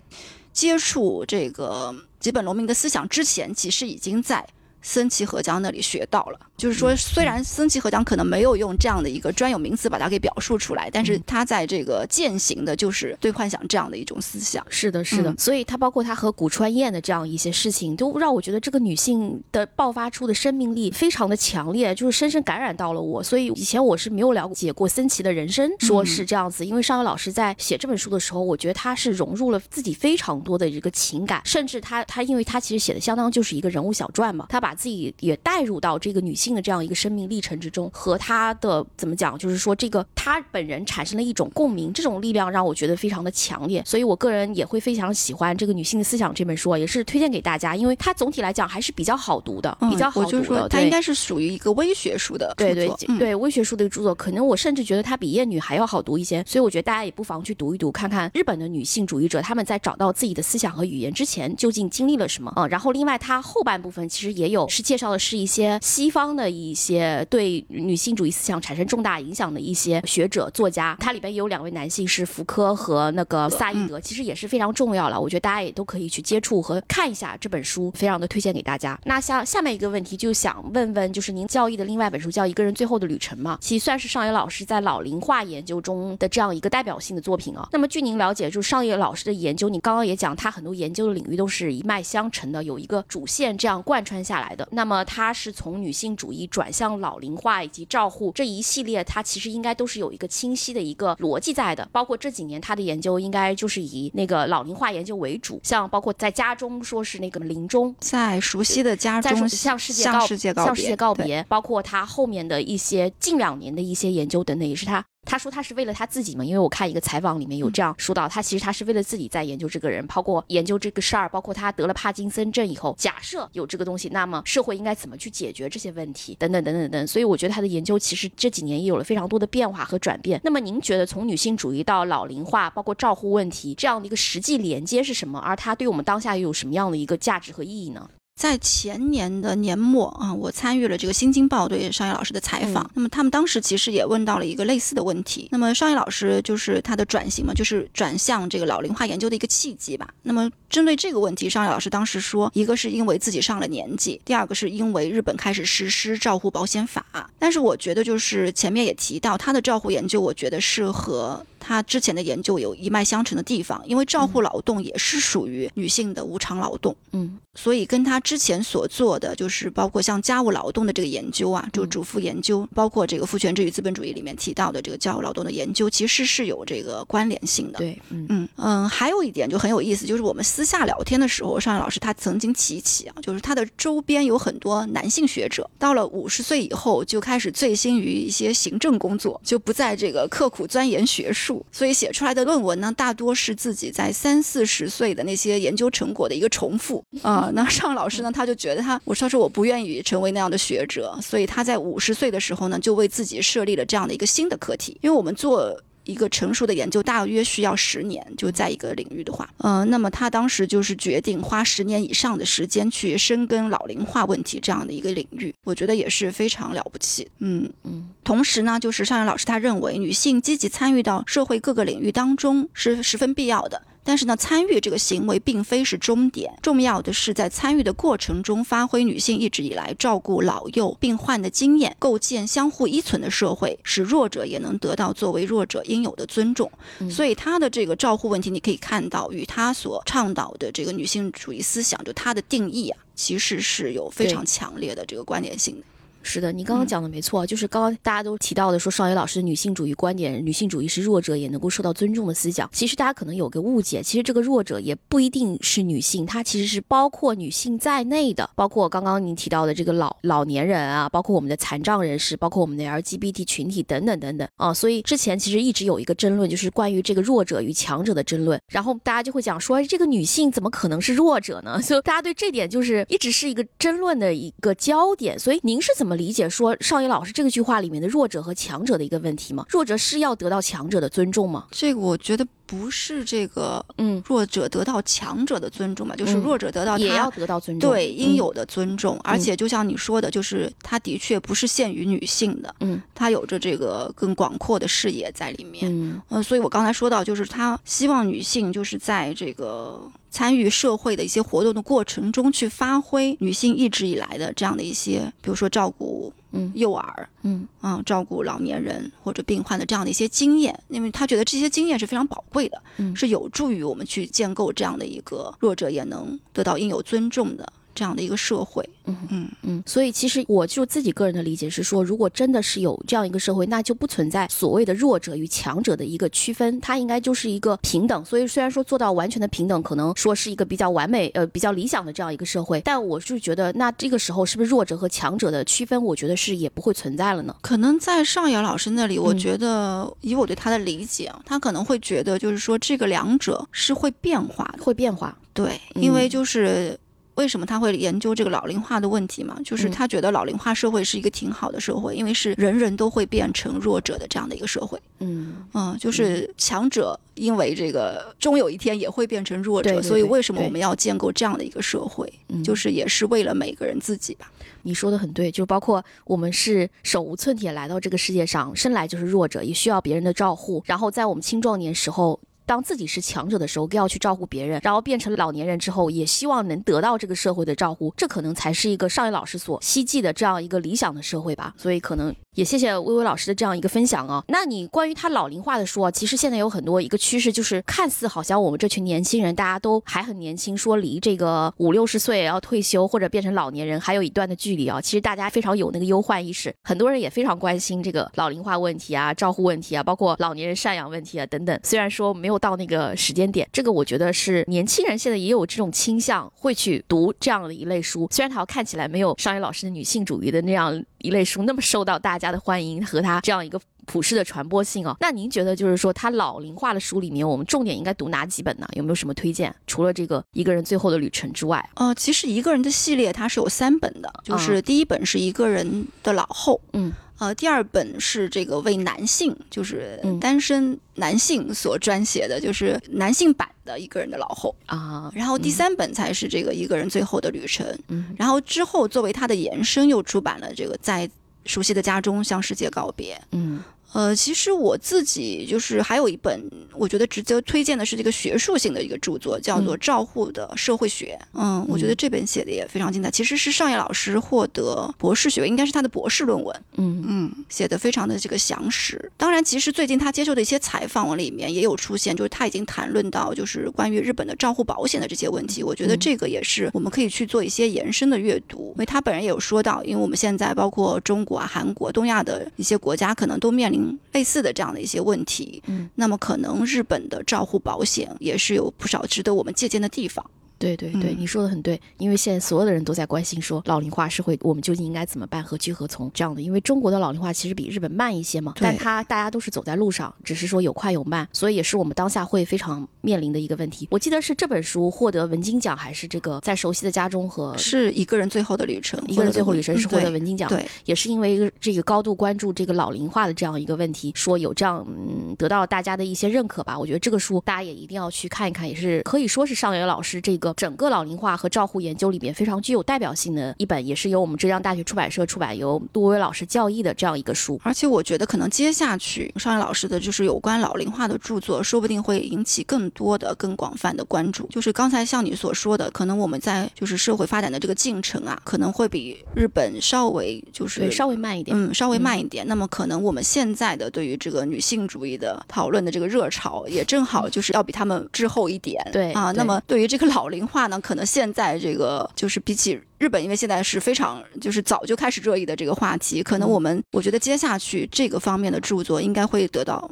[0.54, 4.48] 接触这个吉本农民的思想之前，其实已经在
[4.84, 6.40] 森崎和江那里学到了。
[6.56, 14.64] 就是说，虽然森崎和江可能没有用这样的一个专有名词把它给表述出来，但是他在这个践行的就是对幻想这样的一种思想。
[14.70, 23.24] 是的，是的，嗯所以他包括他和古川燕的这样一些事情，都让我觉得这个女性的爆发出的生命力非常的强烈，就是深深感染到了我。
[23.24, 50.26] 所以以前我是没有了解过森崎的人生，说是这样子，因为上野老师在写这本书的时候，我觉得他是融入了自己非常多的一个情感，甚至他他因为他其实写的相当就是一个人物小传嘛，他把自己也带入到这个女性的这样一个生命历程之中，和她的怎么讲，就是说这个她本人产生了一种共鸣，这种力量让我觉得非常的强烈，所以我个人也会非常喜欢这个《女性的思想》这本书，也是推荐给大家，因为它总体来讲还是比较好读的，比较好读的。
[50.26, 79.00] 嗯我就是说，它应该是属于一个微学术的著对对对，微学术的著作，可能我甚至觉得它比《厌女》还要好读一些，所以我觉得大家也不妨去读一读，看看日本的女性主义者他们在找到自己的思想和语言之前究竟经历了什么啊、嗯然后另外它后半部分其实也有是介绍的是一些西方的一些对女性主义思想产生重大影响的一些学者作家，它里边有两位男性是福柯和那个萨义德，其实也是非常重要了，我觉得大家也都可以去接触和看一下这本书，非常的推荐给大家。
[79.06, 87.68] 那下下面一个问题就想问问，就是您教义的另外一本书叫《一个人最后的旅程》嘛，其实算是上野老师在老龄化研究中的这样一个代表性的作品啊。
[87.72, 94.68] 那么据您了解，就是上野老师的研究，你刚刚也讲，他很多研究的领域都是一脉相承的，有一个主线这样贯穿下来的。
[94.72, 101.88] 那么他是从女性主义转向老龄化以及照护这一系列，它其实应该都是有一个清晰的一个逻辑在的。
[101.92, 115.06] 包括这几年他的研究应该就是以那个老龄化研究为主，像包括在家中说是那个临终，在熟悉的家在中向世界向告世界告向世界告别，包括他后面的一些近两年的一些研究等等，也是他。
[115.26, 127.08] 他说他是为了他自己嘛，因为我看一个采访里面有这样说到，他其实他是为了自己在研究这个人，包括研究这个事儿，包括他得了帕金森症以后，假设有这个东西，那么社会应该怎么去解决这些问题，等等等等等。
[127.08, 130.40] 所以我觉得他的研究其实这几年也有了非常多的变化和转变。
[130.44, 135.40] 那么您觉得从女性主义到老龄化，包括照护问题这样的一个实际连接是什么？
[135.40, 138.10] 而它对我们当下又有什么样的一个价值和意义呢？
[138.36, 142.84] 在前年的年末啊，我参与了这个《新京报》对商业老师的采访。
[142.84, 145.48] 嗯那么他们当时其实也问到了一个类似的问题。
[145.52, 150.08] 那么商业老师就是他的转型嘛，就是转向这个老龄化研究的一个契机吧。
[150.24, 157.30] 那么针对这个问题，商业老师当时说，一个是因为自己上了年纪，第二个是因为日本开始实施照护保险法。
[157.38, 166.96] 但是我觉得就是前面也提到，他的照护研究，我觉得是和他之前的研究有一脉相承的地方，因为照护劳动也是属于女性的无偿劳动。
[167.12, 177.78] 嗯所以跟他之前所做的，就是包括像家务劳动的这个研究啊，就嗯主妇研究，包括这个父权制与资本主义里面提到的这个家务劳动的研究，其实是有这个关联性的。
[177.78, 205.78] 对，嗯嗯嗯，还有一点就很有意思，就是我们私私下聊天的时候，尚老师他曾经提起啊，就是他的周边有很多男性学者，到了五十岁以后就开始醉心于一些行政工作，就不再这个刻苦钻研学术，所以写出来的论文呢，大多是自己在三四十岁的那些研究成果的一个重复啊、那尚老师呢，他就觉得他，我说是我不愿意成为那样的学者，所以他在五十岁的时候呢，就为自己设立了这样的一个新的课题，因为我们做。
[206.06, 217.28] 一个成熟的研究大约需要十年，就在一个领域的话，呃，那么他当时就是决定花十年以上的时间去深耕老龄化问题这样的一个领域，我觉得也是非常了不起。
[217.40, 218.10] 嗯嗯。
[218.24, 223.82] 同时呢，就是尚元老师他认为女性积极参与到社会各个领域当中是十分必要的。
[224.04, 236.70] 但是呢，参与这个行为并非是终点，重要的是在参与的过程中发挥女性一直以来照顾老幼病患的经验，构建相互依存的社会，使弱者也能得到作为弱者应有的尊重。
[237.10, 245.84] 所以他的这个照护问题，你可以看到与他所倡导的这个女性主义思想，就他的定义啊，其实是有非常强烈的这个关联性的。
[246.24, 252.70] 是的，你刚刚讲的没错，就是刚刚大家都提到的，说少爷老师的女性主义观点，女性主义是弱者也能够受到尊重的思想。
[252.72, 264.74] 其实大家可能有个误解，其实这个弱者也不一定是女性，它其实是包括女性在内的，包括刚刚您提到的这个老老年人啊，包括我们的残障人士，包括我们的 LGBT 群体等等等等啊。
[264.74, 271.80] 所以之前其实一直有一个争论，就是关于这个弱者与强者的争论，然后大家就会讲说，这个女性怎么可能是弱者呢？
[271.84, 275.38] 所以大家对这点就是一直是一个争论的一个焦点。
[275.38, 276.76] 所以您是怎么理解说？
[276.82, 279.66] 少爷老师这个句话里面的弱者和强者的一个问题吗？
[279.70, 281.68] 弱者是要得到强者的尊重吗？
[281.72, 289.20] 这个我觉得不是这个，嗯，弱者得到强者的尊重嘛，就是弱者得到也要得到尊重，对应有的尊重。
[289.24, 306.34] 而且就像你说的，就是他的确不是限于女性的，嗯，他有着这个更广阔的视野在里面，嗯，呃，所以我刚才说到，就是他希望女性就是在这个参与社会的一些活动的过程中去发挥女性一直以来的这样的一些，比如说照顾。
[306.54, 307.68] 嗯，幼儿，嗯。
[307.82, 317.74] 啊，照顾老年人或者病患的这样的一些经验，因为他觉得这些经验是非常宝贵的，嗯，是有助于我们去建构这样的一个弱者也能得到应有尊重的。
[317.96, 328.24] 这样的一个社会，嗯嗯嗯，所以其实我就自己个人的理解是说，如果真的是有这样一个社会，那就不存在所谓的弱者与强者的一个区分，它应该就是一个平等。
[328.26, 337.56] 所以虽然说做到完全的平等，可能说是一个比较完美、呃比较理想的这样一个社会，但我是觉得，那这个时候是不是弱者和强者的区分，我觉得是也不会存在了呢？
[337.62, 345.38] 可能在上野老师那里，我觉得以我对他的理解，他可能会觉得就是说这个两者是会变化的，会变化。
[345.54, 346.98] 对，因为就是。
[347.36, 349.58] 为什么他会研究这个老龄化的问题嘛？
[349.66, 355.00] 就是他觉得老龄化社会是一个挺好的社会，因为是人人都会变成弱者的这样的一个社会。
[355.20, 362.32] 嗯嗯，就是强者因为这个终有一天也会变成弱者，所以为什么我们要建构这样的一个社会？
[362.64, 364.52] 就是也是为了每个人自己吧。
[364.84, 370.84] 你说的很对，就包括我们是手无寸铁来到这个世界上，生来就是弱者，也需要别人的照护。
[370.86, 372.40] 然后在我们青壮年时候。
[372.66, 381.74] 当自己是强者的时候，更要去照顾别人，然后变成老年人之后，也希望能得到这个社会的照顾，这可能才是一个上野老师所希冀的这样一个理想的社会吧。
[381.78, 382.34] 所以可能。
[382.56, 384.44] 也谢谢微微老师的这样一个分享啊。
[384.48, 395.02] 那你关于他老龄化的说，其实现在有很多一个趋势，就是看似好像我们这群年轻人大家都还很年轻，说离这个五六十岁要退休或者变成老年人还有一段的距离啊。
[395.02, 401.80] 其实大家非常有那个忧患意识，很多人也非常关心这个老龄化问题啊、照护问题啊，包括老年人赡养问题啊等等。
[401.84, 408.28] 虽然说没有到那个时间点，这个我觉得是年轻人现在也有这种倾向，会去读这样的一类书。
[408.32, 418.86] 虽然它看起来没有上野老师的女性主义的那样一类书那么受到大家的欢迎和它这样一个普世的传播性哦，那您觉得就是说它老龄化的书里面，我们重点应该读哪几本呢？
[418.94, 419.74] 有没有什么推荐？
[419.88, 441.30] 除了这个一个人最后的旅程之外，呃，其实一个人的系列它是有三本的，就是第一本是一个人的老后，嗯，呃，第二本是这个为男性，就是单身男性所撰写的，就是男性版的一个人的老后啊，然后第三本才是这个一个人最后的旅程，嗯，然后之后作为他的延伸，又出版了这个在。
[441.66, 443.42] 熟悉的家中，向世界告别。
[443.52, 443.82] 嗯。
[444.14, 446.62] 呃，其实我自己就是还有一本，
[446.94, 451.38] 我觉得值得推荐的是这个学术性的一个著作，叫做《照护的社会学》。
[451.54, 453.32] 嗯，我觉得这本写的也非常精彩。
[453.32, 456.84] 其实是上野老师获得博士学位，应该是他的博士论文。
[456.98, 459.32] 嗯嗯，写的非常的这个详实。
[459.36, 465.82] 当然，其实最近他接受的一些采访里面也有出现，就是他已经谈论到就是关于日本的照护保险的这些问题。
[465.82, 474.03] 我觉得这个也是我们可以去做一些延伸的阅读，因为他本人也有说到，因为我们现在包括中国啊、韩国、东亚的一些国家，可能都面临。
[474.32, 480.44] 类似的这样的一些问题，嗯，那么可能日本的照护保险也是有不少值得我们借鉴的地方。
[480.84, 486.62] 对对对，嗯你说的很对，因为现在所有的人都在关心说老龄化是会我们究竟应该怎么办，何去何从这样的。
[486.62, 494.08] 因为中国的老龄化其实比日本慢一些嘛，但它大家都是走在路上，只是说有快有慢，所以也是我们当下会非常面临的一个问题。
[494.12, 506.98] 我记得是这本书获得文津奖，还是这个在熟悉的家中和是一个人最后的旅程，一个人最后旅程是获得嗯文津奖，对，也是因为一个这个高度关注这个老龄化的这样一个问题，说有这样嗯得到大家的一些认可吧。
[506.98, 517.80] 我觉得这个书大家也一定要去看一看，也是可以说是上野老师这个整个老龄化和照护研究里面非常具有代表性的一本，也是由我们浙江大学出版社出版，由杜威老师教译的这样一个书。
[517.84, 524.68] 而且我觉得可能接下去上野老师的就是有关老龄化的著作，说不定会引起更多的、更广泛的关注。
[524.68, 531.76] 就是刚才像你所说的，可能我们在就是社会发展的这个进程啊，可能会比日本稍微就是对，稍微慢一点。
[531.78, 532.68] 嗯，稍微慢一点。
[532.68, 539.04] 那么可能我们现在的对于这个女性主义的讨论的这个热潮，也正好就是要比他们滞后一点。
[539.12, 542.98] 对啊，对那么对于这个老龄化呢，可能现在这个就是比起。
[543.20, 550.10] 日本因为现在是非常就是早就开始热议的这个话题，可能嗯我们我觉得接下去这个方面的著作应该会得到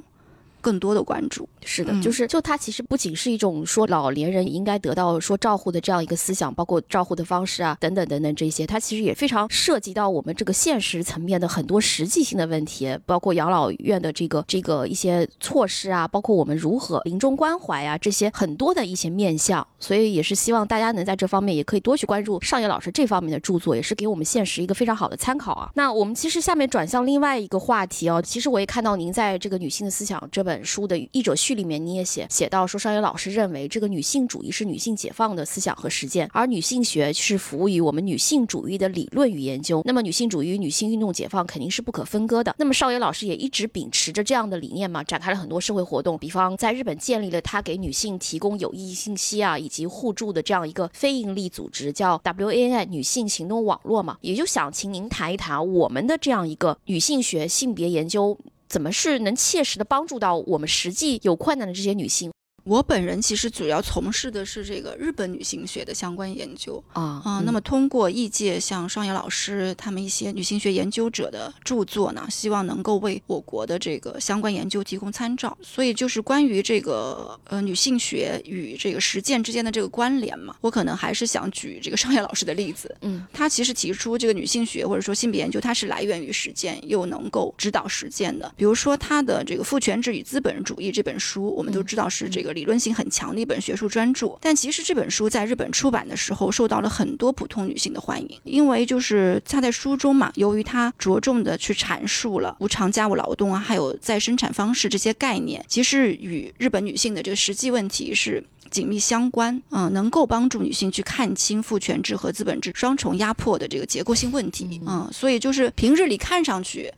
[0.62, 1.48] 更多的关注。
[1.66, 25.70] 是的，嗯就是就它其实不仅是一种说老年人应该得到说照护的这样一个思想，包括照护的方式啊，等等等等这些，它其实也非常涉及到我们这个现实层面的很多实际性的问题，包括养老院的这个这个一些措施啊，包括我们如何临终关怀啊，这些很多的一些面向，所以也是希望大家能在这方面也可以多去关注上野老师这方面的著作，也是给我们现实一个非常好的参考啊。
[25.76, 39.82] 那我们其实下面转向另外一个话题哦，其实我也看到您在这个《女性的思想》这本本书的译者序里面，你也写写到说，少爷老师认为这个女性主义是女性解放的思想和实践，而女性学是服务于我们女性主义的理论与研究。
[39.86, 42.54] 那么，女性主义与女性运动解放肯定是不可分割的。
[42.58, 54.18] 那么，少爷老师也一直秉持着这样的理念嘛，展开了很多社会活动，比方在日本建立了他给女性提供有益信息啊以及互助的这样一个非营利组织，叫 WANI 女性行动网络嘛。
[54.20, 58.38] 也就想请您谈一谈我们的这样一个女性学性别研究。
[58.72, 62.32] 怎么是能切实的帮助到我们实际有困难的这些女性？
[62.64, 66.84] 我本人其实主要从事的是这个日本女性学的相关研究。
[66.94, 75.58] 啊啊、那么通过译介像上野老师他们一些女性学研究者的著作呢，希望能够为我国的这个相关研究提供参照。
[75.62, 82.96] 所以就是关于这个呃女性学与这个实践之间的这个关联嘛，我可能还是想举这个上野老师的例子。
[83.02, 88.52] 嗯，他其实提出这个女性学或者说性别研究，它是来源于实践，又能够指导实践的。
[88.56, 108.44] 比如说他的这个《父权制与资本主义》这本书，我们都知道是这个理论性很强的一本学术专著，但其实这本书在日本出版的时候受到了很多普通女性的欢迎，因为就是她在书中嘛，由于她着重的去阐述了无偿家务劳动啊，还有再生产方式这些概念，其实与日本女性的这个实际问题是。
[108.70, 116.90] 紧密相关，嗯、能够帮助女性去看清父权制和资本制双重压迫的这个结构性问题，嗯、所以就是平日里看上去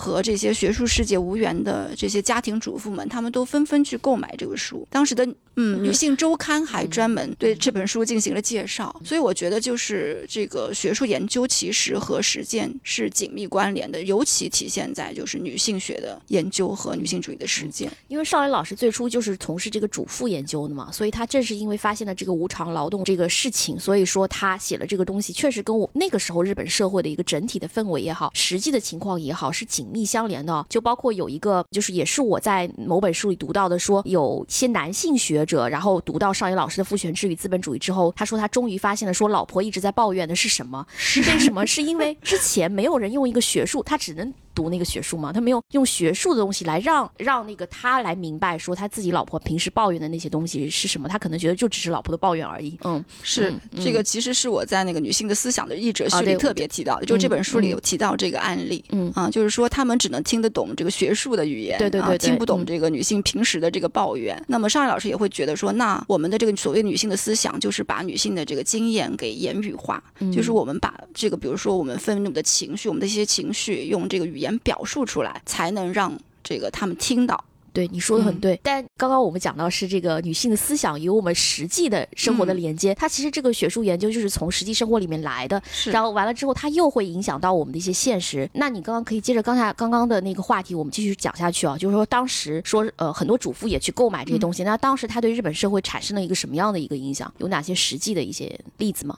[0.00, 4.88] 和这些学术世界无缘的这些家庭主妇们，他们都纷纷去购买这个书。
[4.88, 17.92] 当时的嗯，女性周刊还专门对这本书进行了介绍，所以我觉得就是这个学术研究其实和实践是紧密关联的，尤其体现在就是女性学的研究和女性主义的实践。
[18.08, 30.64] 因为邵磊老师最初就是从事这个主妇研究的嘛，所以他正是因为发现了这个无偿劳动这个事情，所以说他写了这个东西，确实跟我那个时候日本社会的一个整体的氛围也好，实际的情况也好，是紧密相连的。
[30.68, 40.86] 就包括有一个，就是也是我在某本书里读到的，说有些男性学者，然后读到上野老师的《父权制与资本主义》之后，他说他终于发现了，说老婆一直在抱怨的是什么？
[40.96, 41.66] 是为什么？
[41.66, 44.32] 是因为之前没有人用一个学术，他只能。
[44.60, 52.78] 读那个学术嘛，他没有用学术的东西来让让那个他来明白说他自己老婆平时抱怨的那些东西是什么，他可能觉得就只是老婆的抱怨而已。
[52.84, 58.84] 嗯，是嗯这个，其实是我在那个女性的思想的译者序里特别提到的，就是这本书里有提到这个案例。
[58.90, 64.40] 嗯啊，就是说他们只能听得懂这个学术的语言，啊，对对对对听不懂嗯这个女性平时的这个抱怨。
[64.46, 77.44] 那么上海老师也会觉得说，那我们的这个所谓女性的思想，就是把女性的这个经验给言语化，嗯就是我们把这个，比如说我们愤怒的情绪，我们的一些情绪，用这个语言表述出来，才能让这个他们听到。
[77.72, 88.50] 对你说的很嗯对，但刚刚我们讲到是这个女性的思想与我们实际的生活的连接，它其实这个学术研究就是从实际生活里面来的，是然后完了之后，它又会影响到我们的一些现实。
[88.54, 97.32] 那你刚刚可以接着刚才刚刚的那个话题，我们继续讲下去啊，就是说当时说呃很多主妇也去购买这些东西，那当时它对日本社会产生了一个什么样的一个影响？
[97.38, 99.16] 有哪些实际的一些例子吗？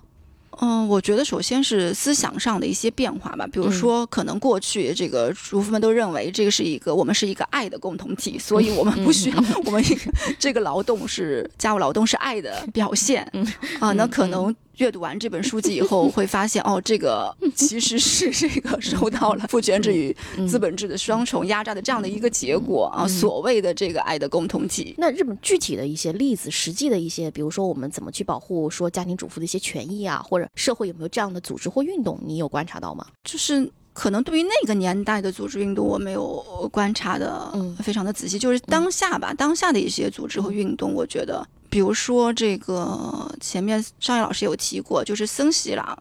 [0.60, 9.82] 嗯，我觉得首先是思想上的一些变化吧，比如说，可能过去这个主妇们都认为这个是一个我们是一个爱的共同体，所以我们不需要我们
[10.38, 13.22] 这个劳动是家务劳动是爱的表现。
[13.80, 14.54] 啊，那可能。
[14.78, 20.16] 阅读完这本书籍以后， 会发现哦，这个 其实是这个受到了父权制与
[20.48, 23.06] 资本制的双重压榨的这样的一个结果啊。
[23.06, 33.06] 所谓的这个爱的共同体，那日本具体的一些例子，实际的一些，比如说我们怎么去保护说家庭主妇的一些权益啊，或者社会有没有这样的组织或运动，你有观察到吗？
[33.24, 38.38] 就是可能对于那个年代的组织运动，我没有观察的非常的仔细。
[38.38, 41.46] 就是当下吧，当下的一些组织和运动，我觉得。
[41.68, 45.98] 比如说，这个前面上野老师有提过，就是森喜朗，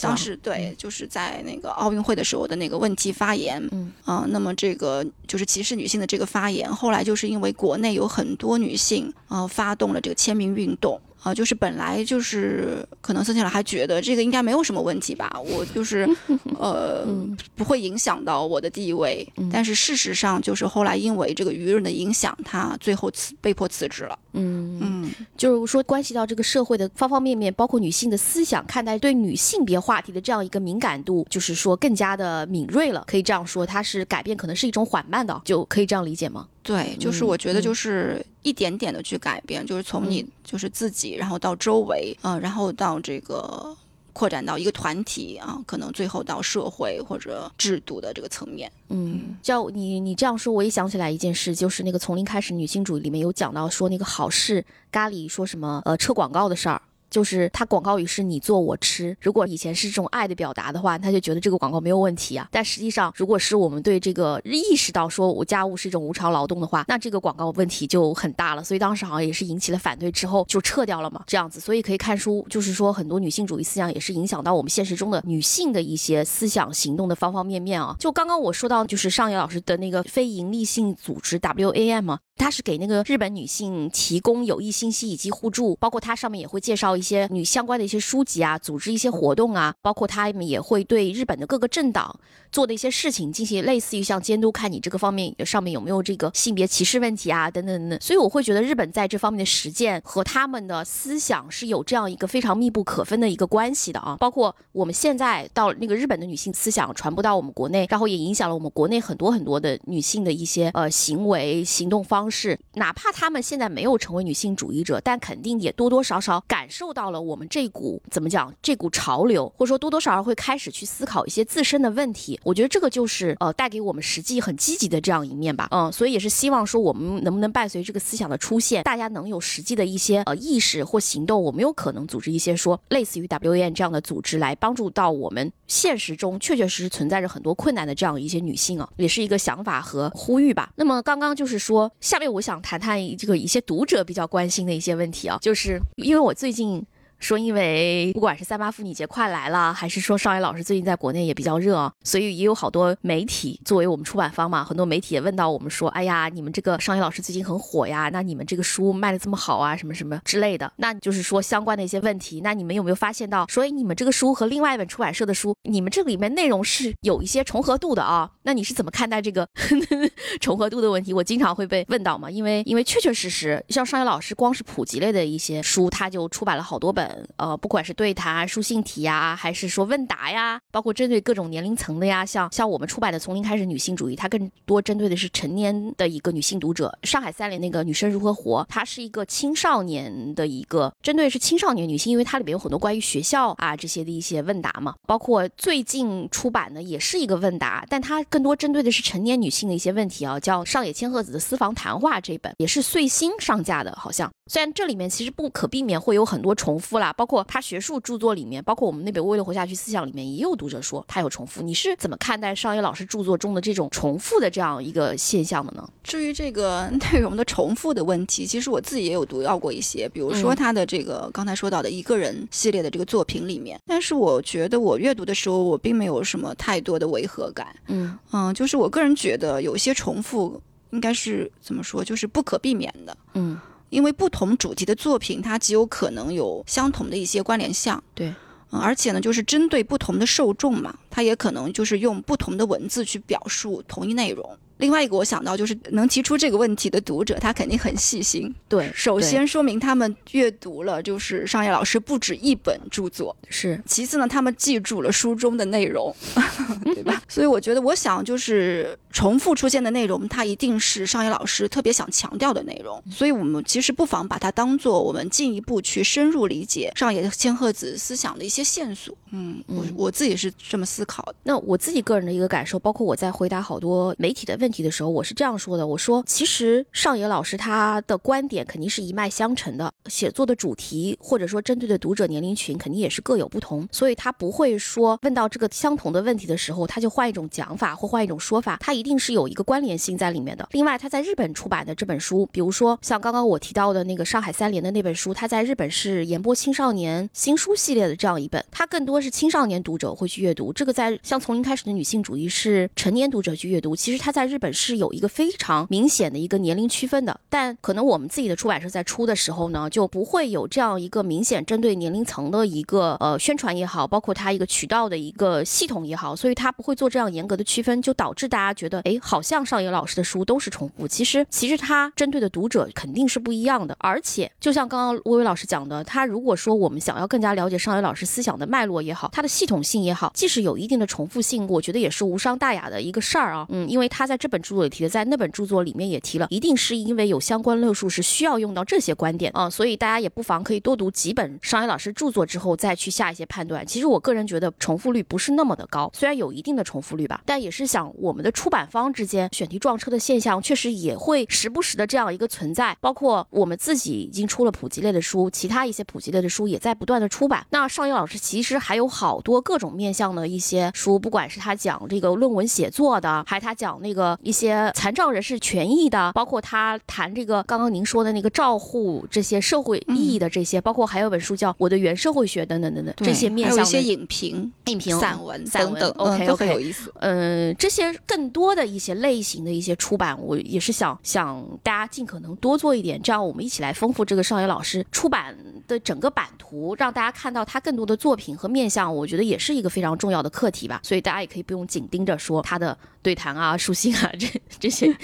[0.00, 11.00] 当时对，就是在那个奥运会的时候的那个问题发言，嗯啊，那么这个就是歧视女性的这个发言，后来就是因为国内有很多女性啊发动了这个签名运动。
[11.22, 16.08] 啊，就是本来就是可能孙庆老还觉得这个应该没有什么问题吧，我就是
[16.58, 17.06] 呃
[17.54, 24.18] 不会影响到我的地位，但是事实上就是后来因为这个舆论的影响，他最后辞被迫辞职了。
[24.32, 36.48] 嗯嗯，就是说关系到这个社会的方方面面，包括女性的思想，看待对女性别话题的这样一个敏感度，就是说更加的敏锐了，可以这样说，它是改变可能是一种缓慢的，就可以这样理解吗？
[36.62, 43.76] 对，就是我觉得就是一点点的去改变，就是从你就是自己，然后到周围，嗯，然后到这个
[44.12, 48.70] 扩展到一个团体啊，可能最后到社会或者制度的这个层面。
[48.90, 56.80] 嗯，叫你你这样说，我也想起来一件事，就是那个从零开始女性主义里面有讲到说那个好事咖喱说什么呃撤广告的事儿。
[57.12, 62.48] 就是它广告语是你做我吃，如果以前是这种爱的表达的话，他就觉得这个广告没有问题啊。
[62.50, 68.64] 但实际上，如果是我们对这个意识到说我家务是一种无偿劳动的话，那这个广告问题就很大了。
[68.64, 71.60] 所以当时好像也是引起了反对，之后就撤掉了嘛，这样子。
[71.60, 77.94] 所以可以看出，就是说很多女性主义思想也是影响到我们现实中的女性的一些思想行动的方方面面啊。
[77.98, 82.18] 就刚刚我说到，就是上野老师的那个非营利性组织 WAM 嘛。
[82.34, 92.16] 它是给那个日本女性提供有益信息以及互助，包括它上面也会介绍一些女相关的一些书籍啊，组织一些活动啊，包括他们也会对日本的各个政党
[92.52, 98.00] 做的一些事情进行类似于像监督，看你这个方面上面有没有这个性别歧视问题啊，等等等等。
[98.00, 104.16] 所以我会觉得日本在这方面的实践和他们的思想是有这样一个非常密不可分的一个关系的啊。
[104.20, 112.12] 包括我们现在到那个日本的女性思想传播到我们国内，然后也影响了我们国内很多很多的女性的一些呃行为行动方。
[112.22, 122.38] 方式，哪怕他们现在没有成为女性主义者，但肯定也多多少少感受到了我们这股怎么讲，这股潮流，或者说多多少少会开始去思考一些自身的问题。
[122.44, 125.68] 我觉得这个就是呃带给我们实际很积极的这样一面吧。
[125.70, 131.42] 嗯，所以也是希望说我们能不能伴随这个思想的出现，大家能有实际的一些呃意识或行动。
[131.42, 140.70] 我们有可能组织一些说类似于 WN 这样的组织来帮助到我们现实中确确实实存在着很多困难的这样一些女性啊，也是一个想法和呼吁吧。
[140.76, 141.90] 那么刚刚就是说。
[142.00, 146.81] 下面我想谈谈这个一些读者比较关心的一些问题啊，就是因为我最近。
[147.22, 168.28] 说，因为不管是三八妇女节快来了，还是说少爷老师最近在国内也比较热，所以也有好多媒体作为我们出版方嘛，很多媒体也问到我们说，哎呀，你们这个少爷老师最近很火呀，那你们这个书卖的这么好啊，什么什么之类的，那就是说相关的一些问题，那你们有没有发现到，所以你们这个书和另外一本出版社的书，你们这里面内容是有一些重合度的啊？
[168.42, 169.48] 那你是怎么看待这个
[170.40, 171.12] 重合度的问题？
[171.12, 177.11] 我经常会被问到嘛，因为因为确确实实，像少爷老师光是普及类的一些书，他就出版了好多本。
[177.36, 186.96] 呃，不管是对谈、书信体呀，还是说问答呀，包括针对各种年龄层的呀，像像我们出版的《从零开始女性主义》，它更多针对的是成年的一个女性读者。
[187.02, 194.94] 上海三联那个《女生如何活》，它是一个青少年的一个针对是青少年女性，因为它里面有很多关于学校啊这些的一些问答嘛。
[195.06, 204.30] 包括最近出版的也是一个问答，但它更多针对的是成年女性的一些问题啊，叫上野千鹤子的《私房谈话》这本，也是最新上架的，好像。
[204.52, 211.62] 虽然这里面其实不可避免会有很多重复啦，包括他学术著作里面，包括我们那本《为了活下去》思想里面，也有读者说他有重复。
[211.62, 215.88] 你是怎么看待商业老师著作中的这种重复的这样一个现象的呢？
[216.04, 227.74] 至于这个 内容的重复的问题，其实我自己也有读到过一些，比如说他的这个刚才说到的一个人系列的这个作品里面，但是我觉得我阅读的时候，我并没有什么太多的违和感。
[227.86, 233.16] 嗯嗯，就是我个人觉得有些重复应该是怎么说，就是不可避免的。
[233.32, 233.58] 嗯。
[233.92, 238.02] 因为不同主题的作品，它极有可能有相同的一些关联项。
[238.14, 238.28] 对，
[238.70, 244.58] 嗯，而且呢，就是针对不同的受众嘛，它也可能就是用不同的文字去表述同一内容。
[244.82, 248.52] 另外一个我想到就是能提出这个问题的读者，他肯定很细心。
[248.68, 253.80] 对，首先说明他们阅读了就是上野老师不止一本著作，是。
[253.86, 256.12] 其次呢，他们记住了书中的内容，
[256.84, 257.22] 对吧？
[257.28, 263.00] 所以我觉得，我想就是重复出现的内容，它一定是上野老师特别想强调的内容。
[263.08, 269.16] 所以我们其实不妨把它当做我们进一步去深入理解上野千鹤子思想的一些线索。
[269.30, 271.34] 嗯，我我自己是这么思考的。
[271.44, 290.66] 那我自己个人的一个感受，包括我在回答好多媒体的问题的时候，我是这样说的：我说，其实上野老师他的观点肯定是一脉相承的，写作的主题或者说针对的读者年龄群肯定也是各有不同，所以他不会说问到这个相同的问题的时候，他就换一种讲法或换一种说法，他一定是有一个关联性在里面的。
[290.72, 300.72] 另外，他在日本出版的这本书，比如说像刚刚我提到的那个上海三联的那本书，他在日本是研播青少年新书系列的这样一本，它更多是青少年读者会去阅读。
[300.72, 307.38] 这个在像从零开始的女性主义是成年读者去阅读，其实他在日本是有一个非常明显的一个年龄区分的。
[307.50, 321.08] 但可能我们自己的出版社在出的时候呢，就不会有这样一个明显针对年龄层的一个呃宣传也好，包括它一个渠道的一个系统也好，所以它不会做这样严格的区分，就导致大家觉得，哎，好像上野老师的书都是重复。
[321.08, 323.96] 其实，其实他针对的读者肯定是不一样的。
[323.98, 333.66] 而且，就像刚刚薇薇老师讲的，他如果说我们想要更加了解上野老师思想的脉络也好，他的系统性也好，即使有一定的重复性，我觉得也是无伤大雅的一个事儿啊。
[333.70, 343.86] 嗯，因为他在这本著作里提的，在那本著作里面也提了，一定是因为有相关论述是需要用到这些观点啊，所以大家也不妨可以多读几本上野老师著作之后再去下一些判断。
[343.86, 352.94] 其实我个人觉得重复率不是那么的高，虽然有一定的重复率吧，但也是想我们的出版方之间选题撞车的现象确实也会时不时的这样一个存在。
[353.00, 357.66] 包括我们自己已经出了普及类的书，其他一些普及类的书也在不断的出版。
[357.70, 377.12] 那上野老师其实还有好多各种面向的一些书，不管是他讲这个论文写作的，还他讲那个一些残障人士权益的，包括他谈这个刚刚您说的那个照护这些社会意义的这些，包括还有本书叫《我的原社会学》等等等等这些面向的一些影评、影评、散文、散文，OK，都很有意思。
[377.20, 385.56] 嗯，这些更多的一些类型的一些出版，我也是想想大家尽可能多做一点，这样我们一起来丰富这个少爷老师出版
[385.86, 391.00] 的整个版图，让大家看到他更多的作品和面向，我觉得也是一个非常重要的课题吧。
[391.02, 394.46] 所以大家也可以不用紧盯着说他的对谈啊、书信啊这
[394.80, 395.14] 这些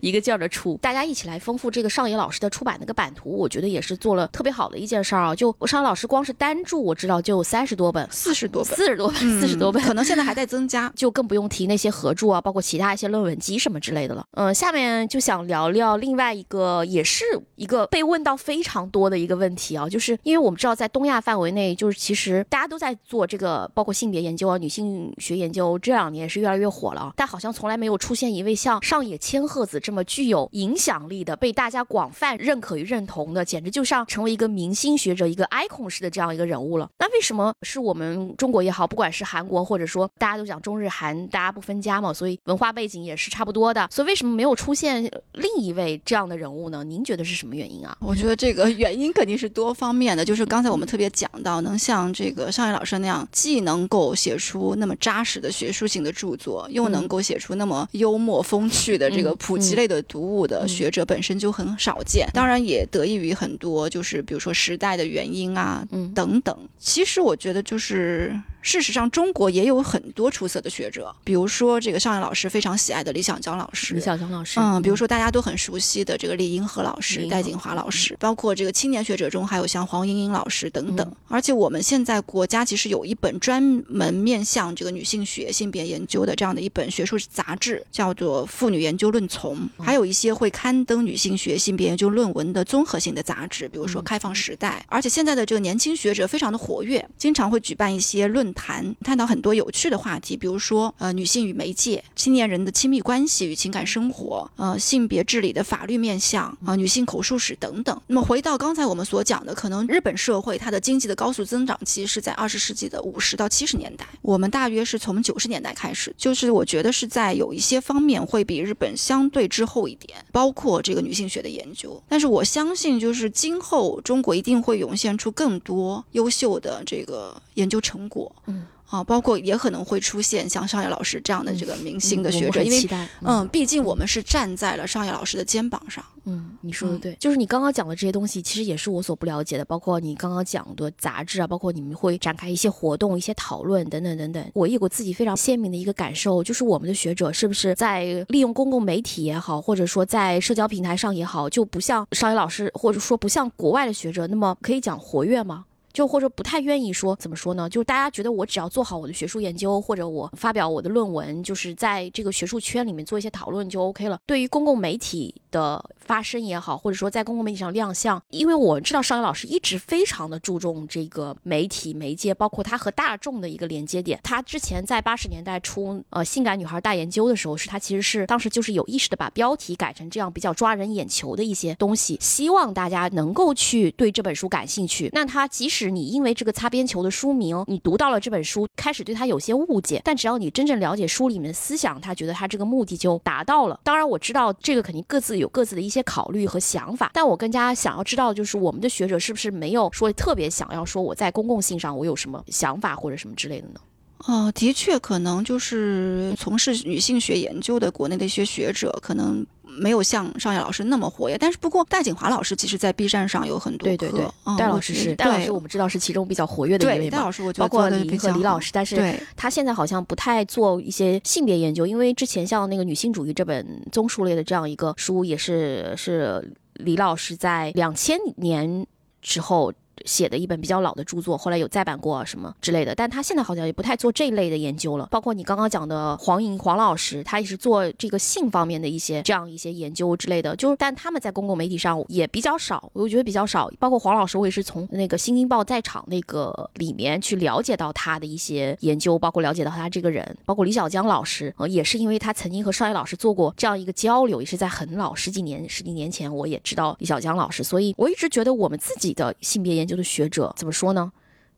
[0.00, 5.34] 一个劲儿的出，大家一起来丰富这个上野老师的出版那个版图，我觉得也是做了特别好的一件事儿啊。
[5.34, 14.24] 就上野老师光是单著我知道就有三十多本、四十多本、四十多本、四十多本，可能现在还在增加，就更不用提那些合著啊，包括其他一些论文集什么之类的了。
[14.32, 17.24] 嗯，下面就想聊聊另外一个，也是
[17.56, 27.12] 一个被问到非常多的一个问题啊，就是因为我们知道在东亚范围内，就是其实大家都在做这个，包括性别研究啊、女性学研究，这两年也是越来越火了。
[27.16, 36.88] 但好像从来没有出现一位像上野千鹤子这么具有影响力的、被大家广泛认可与认同的，简直就像成为一个明星学者、一个 icon 式的这样一个人物了。
[36.98, 43.88] 那为什么是我们中国也好，不管是韩国或者说大家都讲中日韩，大家不分家嘛，所以文化背景也是差不多的。
[43.90, 46.84] 所以为什么没有出现另一位这样的人物呢？
[46.84, 47.96] 您觉得是什么原因啊？
[48.00, 50.24] 我觉得这个原因肯定是多方面的。
[50.24, 62.28] 就是刚才我们特别讲到，能像这个上野老师那样，既能够写出那么扎实的学术性的著作，又能够写出那么幽默风趣的这个普及类的读物的学者，本身就很少见。
[62.32, 66.56] 当然也得益于很多，就是比如说时代的原因啊，等等。
[66.78, 68.40] 其实我觉得就是。
[68.64, 81.12] 事实上，中国也有很多出色的学者，比如说这个上野老师非常喜爱的李小江老师，李小江老师，嗯，比如说大家都很熟悉的这个李银河老师、戴锦华老师，包括这个青年学者中还有像黄莺莺老师等等。
[81.26, 94.80] 而且我们现在国家其实有一本专门面向这个女性学、性别研究的这样的一本学术杂志，叫做《妇女研究论丛》，还有一些会刊登女性学、性别研究论文的综合性的杂志，比如说《开放时代》。
[94.88, 98.52] 而且现在的这个年轻学者非常的活跃，经常会举办一些论。
[98.54, 107.98] 坛探讨很多有趣的话题，比如说呃女性与媒介、青年人的亲密关系与情感生活、呃性别治理的法律面向啊女性口述史等等。
[108.08, 122.02] 那么回到刚才我们所讲的，可能日本社会它的经济的高速增长期是在二十世纪的五十到七十年代，我们大约是从九十年代开始，就是我觉得是在有一些方面会比日本相对滞后一点，包括这个女性学的研究。
[122.08, 128.34] 但是我相信，就是今后中国一定会涌现出更多优秀的这个研究成果。
[128.46, 128.66] 嗯。
[128.92, 132.86] 啊，包括也可能会出现像商业老师这样的这个明星的学者，因为
[133.22, 136.04] 嗯，毕竟我们是站在了商业老师的肩膀上。
[136.24, 144.50] 嗯，你说的对，就是你刚刚讲的这些东西，其实也是我所不了解的，包括你刚刚讲的杂志啊，包括你们会展开一些活动、一些讨论等等等等。
[144.52, 155.64] 我有个自己非常鲜明的一个感受，就是我们的学者是不是在利用公共媒体也好，或者说在社交平台上也好，就不像商业老师，或者说不像国外的学者那么可以讲活跃吗？
[155.92, 157.68] 就或者不太愿意说，怎么说呢？
[157.68, 164.18] 就是大家觉得我只要做好我的学术研究，或者我发表我的论文，就是在这个学术圈里面做一些讨论就 OK 了。
[164.26, 174.18] 对于公共媒体的发声也好，或者说在公共媒体上亮相，因为我知道邵阳老师一直非常的注重这个媒体媒介，包括他和大众的一个连接点。
[174.22, 185.10] 他之前在八十年代初呃《性感女孩大研究》的时候，是他其实是当时就是有意识的把标题改成这样比较抓人眼球的一些东西，希望大家能够去对这本书感兴趣。
[185.12, 193.80] 那他即使是你因为这个擦边球的书名，你读到了这本书，开始对他有些误解，但只要你真正了解书里面的思想，他觉得他这个目的就达到了。
[193.84, 203.80] 当然，我知道这个肯定各自有各自的一些考虑和想法，但我更加想要知道，就是我们的学者是不是没有说特别想要说我在公共性上我有什么想法或者什么之类的呢？
[204.26, 209.44] 哦，的确，可能就是从事女性学研究的国内的一些学者，可能。
[209.78, 214.26] 没有像尚野老师那么活跃，但是不过戴锦华老师其实，在 B 站上有很多对对对，
[214.58, 228.86] 戴老师是戴老师，我们知道是其中比较活跃的一位戴老师，我觉得包括李和李老师，但是他现在好像不太做一些性别研究，因为之前像那个女性主义这本综述类的这样一个书，也是是李老师在两千年
[229.20, 229.72] 之后。
[230.04, 235.08] 写的一本比较老的著作，后来有再版过什么之类的，但他现在好像也不太做这一类的研究了。
[235.10, 243.70] 包括你刚刚讲的黄莹黄老师，他也是做这个性方面的一些这样一些研究之类的，就是但他们在公共媒体上也比较少，我觉得比较少。
[243.78, 250.36] 包括黄老师，我也是从那个《新京报》在场那个里面去了解到他的一些研究，包括了解到他这个人。
[250.44, 259.91] 包括李小江老师，呃，也是因为他曾经和邵野老师做过这样一个交流，也是在很老十几年十几年前，我也知道李小江老师，所以我一直觉得我们自己的性别研究。
[259.96, 261.12] 的学者怎么说呢？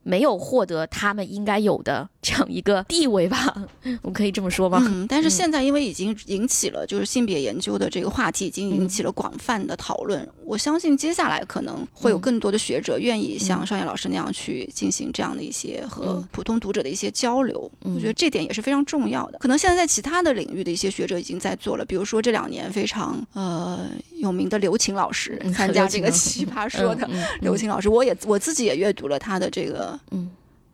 [0.05, 3.55] 没有获得他们应该有的这样一个地位吧，
[4.02, 4.78] 我们可以这么说吗？
[4.86, 10.28] 嗯，但是现在因为已经引起了就是性别研究的这个话题，已经引起了广泛的讨论。
[10.44, 17.70] 我相信接下来可能会有更多的学者愿意像商业老师那样去进行这样的一些和普通读者的一些交流。
[17.80, 19.38] 我觉得这点也是非常重要的。
[19.38, 23.88] 可能现在在其他的领域的一些学者已经在做了，比如说这两年非常呃
[24.18, 27.09] 有名的刘擎老师参加这个奇葩说的
[27.40, 29.93] 刘擎老师，我也我自己也阅读了他的这个。
[30.11, 30.30] 嗯，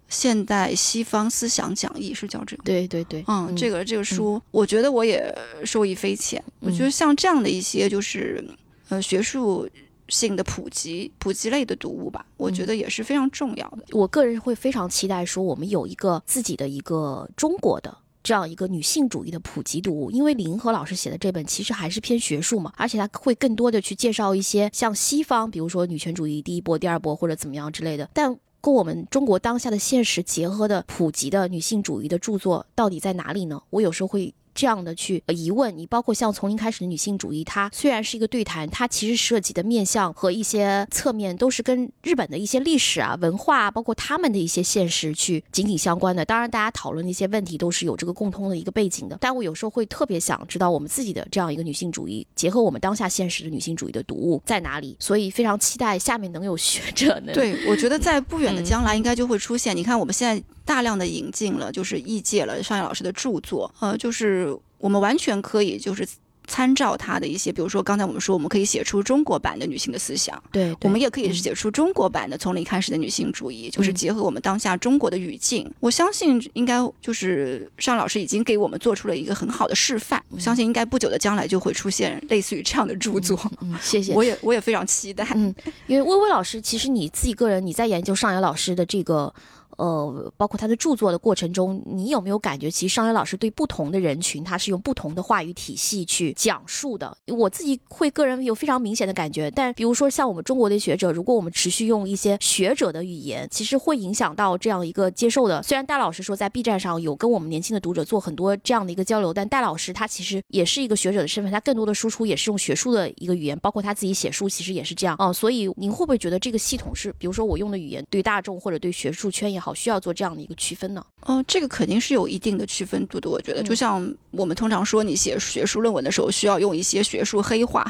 [0.09, 2.63] 现代西方思想讲义是叫这个？
[2.65, 5.33] 对对对，嗯，这个这个书，我觉得我也
[5.65, 6.43] 受益匪浅。
[6.59, 8.45] 我觉得像这样的一些就是
[8.89, 9.69] 呃学术
[10.09, 13.85] 性的普及普及类的读物吧，我觉得也是非常重要的。
[13.93, 28.37] 我个人会非常期待说，我们有一个自己的一个中国的这样一个女性主义的普及读物，因为李银河老师写的这本其实还是偏学术嘛，而且他会更多的去介绍一些像西方，比如说女权主义第一波、第二波或者怎么样之类的，但。
[28.61, 33.63] 跟我们中国当下的现实结合的普及的女性主义的著作到底在哪里呢？
[33.71, 34.35] 我有时候会。
[34.55, 46.25] 这样的去疑问，你包括像从零开始的女性主义，它虽然是一个对谈，它其实涉及的面向和一些侧面都是跟日本的一些历史啊、文化，包括他们的一些现实去紧紧相关的。
[46.25, 49.17] 当然，大家讨论的一些问题都是有这个共通的一个背景的。
[49.21, 54.97] 但我有时候会特别想知道，我们自己的这样一个女性主义，结合我们当下现实的女性主义的读物在哪里？
[54.99, 57.33] 所以非常期待下面能有学者呢。
[57.33, 59.77] 对，我觉得在不远的将来应该就会出现。
[59.77, 60.43] 你看，我们现在。
[60.65, 66.07] 大量的引进了，就是译介了尚野老师的著作，呃，就是我们完全可以就是
[66.47, 75.71] 参照他的一些，比如说刚才我们说，我们可以写出中国版的女性的思想，对，我们也可以写出中国版的从零开始的女性主义，就是结合我们当下中国的语境。
[75.79, 83.39] 我相信应该就是尚老师已经给我们做出了一个很好的示范，我相信应该不久的将来就会出现类似于这样的著作。
[83.61, 85.25] 嗯，谢谢，我也我也非常期待。
[85.37, 85.55] 嗯，
[85.87, 89.33] 因为微微老师，其实你自己个人你在研究尚野老师的这个。
[89.81, 97.17] 呃，包括他的著作的过程中，你有没有感觉，其实商野老师对不同的人群，他是用不同的话语体系去讲述的？
[97.29, 99.51] 我自己会个人有非常明显的感觉。
[99.51, 105.63] 但比如说像我们中国的学者，如果我们持续用一些学者的语言，其实会影响到这样一个接受的。
[105.63, 115.33] 虽然戴老师说在 B 站上有跟我们年轻的读者做很多这样的一个交流，但戴老师他其实也是一个学者的身份，他更多的输出也是用学术的一个语言，包括他自己写书其实也是这样啊。
[115.33, 119.70] 所以您会不会觉得这个系统是，比如说我用的语言对大众或者对学术圈也好？
[119.75, 121.05] 需要做这样的一个区分呢？
[121.23, 123.29] 哦，这个肯定是有一定的区分度的。
[123.29, 127.85] 我觉得，就像我们通常说，你写学术论文的时候，需要用一些学术黑话。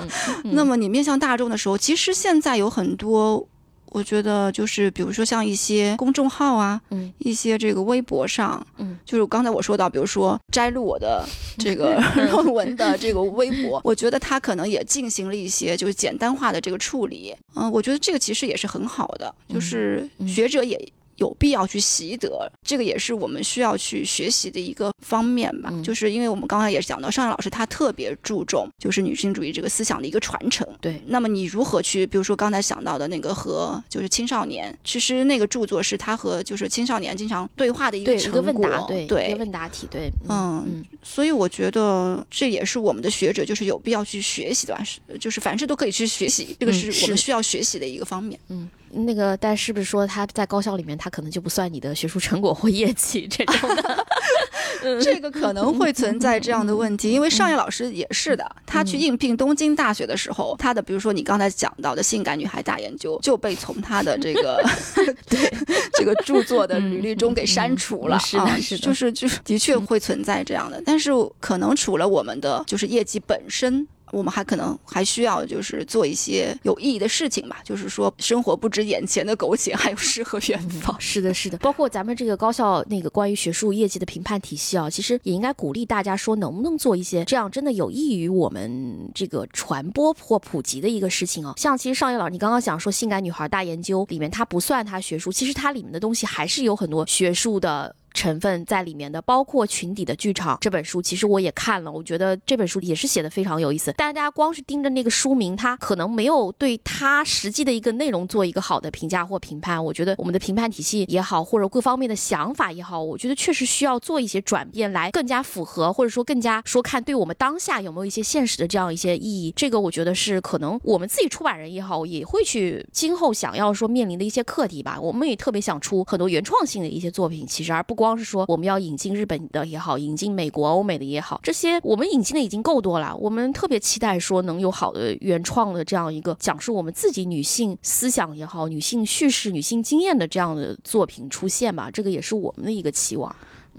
[0.44, 3.46] 那么，你面向大众的时候，其实现在有很多。
[3.90, 11.24] 我觉得就是比如说像一些公众号啊，嗯，一些这个微博上，嗯，就是刚才我说到，比如说摘录我的
[11.56, 11.98] 这个
[12.32, 17.34] 论文的这个微博，我觉得他可能也进行了一些就是简单化的这个处理。
[17.54, 20.76] 嗯，我觉得这个其实也是很好的，就是学者也。
[21.16, 25.72] 有必要去习得，这个也是我们需要去学习的一个方面吧。
[25.82, 30.66] 就是因为我们刚才也讲到，尚野老师他特别注重就是女性主义这个思想的一个传承。
[30.80, 48.38] 对，那么你如何去，比如说刚才想到的那个和就是青少年，其实那个著作是他和就是青少年经常对话的一个成果，对一个问答题，对，嗯，所以我觉得这也是我们的学者就是有必要去学习的吧，是就是凡事都可以去学习，这个是我们需要学习的一个方面。
[48.48, 48.68] 嗯。
[48.90, 54.06] 那个，但是不是说他在高校里面，他可能就不算你的学术成果或业绩这种的？
[55.02, 64.62] 这个可能会存在这样的问题，因为上野老师也是的，他去应聘东京大学的时候，他的比如说你刚才讲到的性感女孩大研究就被从他的这个
[65.28, 65.52] 对
[65.94, 68.16] 这个著作的履历中给删除了。
[68.16, 71.10] 啊，是就是就是的确会存在这样的，但是
[71.40, 73.86] 可能除了我们的就是业绩本身。
[74.12, 80.94] 我们还可能还需要就是做一些有意义的事情吧， 就是说生活不止眼前的苟且，还有诗和远方。
[81.00, 91.54] 是的，是的，包括咱们这个高校那个关于学术业绩的评判体系啊，其实也应该鼓励大家说，能不能做一些这样真的有益于我们这个传播或普及的一个事情啊。
[91.56, 97.94] 像其实上野老师，你刚刚讲说《性感女孩大研究》里面，它不算它学术，其实它里面的东西还是有很多学术的。
[98.16, 103.92] 成分在里面的，包括《群体的剧场》这本书，其实我也看了，我觉得这本书也是写的非常有意思。
[103.94, 109.84] 但大家光是盯着那个书名，它可能没有对它实际的一个内容做一个好的评价或评判。
[109.84, 119.52] 我觉得我们的评判体系也好，或者各方面的想法也好，我觉得确实需要做一些转变，来更加符合，或者说更加说看对我们当下有没有一些现实的这样一些意义。
[119.54, 124.98] 这个我觉得是可能我们自己出版人也好，也会去今后想要说面临的一些课题吧。
[124.98, 128.76] 我们也特别想出很多原创性的一些作品，其实而不光是说我们要。
[128.86, 133.16] 引进日本的也好，引进美国、欧美的也好，这些我们引进的已经够多了。
[133.16, 141.90] 我们特别期待说能有好的原创的这样一个讲述我们自己女性思想也好、女性叙事、女性经验的这样的作品出现吧。
[141.90, 143.34] 这个也是我们的一个期望。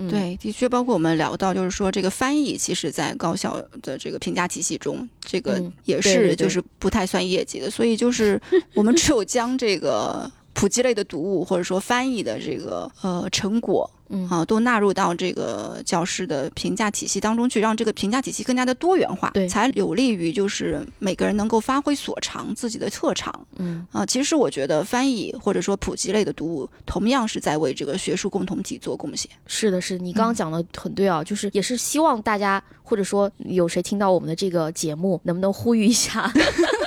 [0.09, 7.69] 对，的确，包括我们聊到，就是说这个翻译，其实在高校的这个评价体系中，这个也是就是不太算业绩的。
[7.69, 8.41] 所以就是
[8.73, 13.89] 我们只有将这个普及类的读物，或者说翻译的这个呃成果。
[14.09, 23.47] 嗯啊，都纳入到这个教师的评价体系当中去，让这个评价体系更加的多元化，对，才有利于就是每个人能够发挥所长，自己的特长。
[23.57, 29.29] 嗯啊，其实我觉得翻译或者说普及类的读物，同样是在为这个学术共同体做贡献。
[29.45, 36.31] 是的，是你刚刚讲的很对啊，就是也是希望大家或者说有谁听到我们的这个节目，能不能呼吁一下？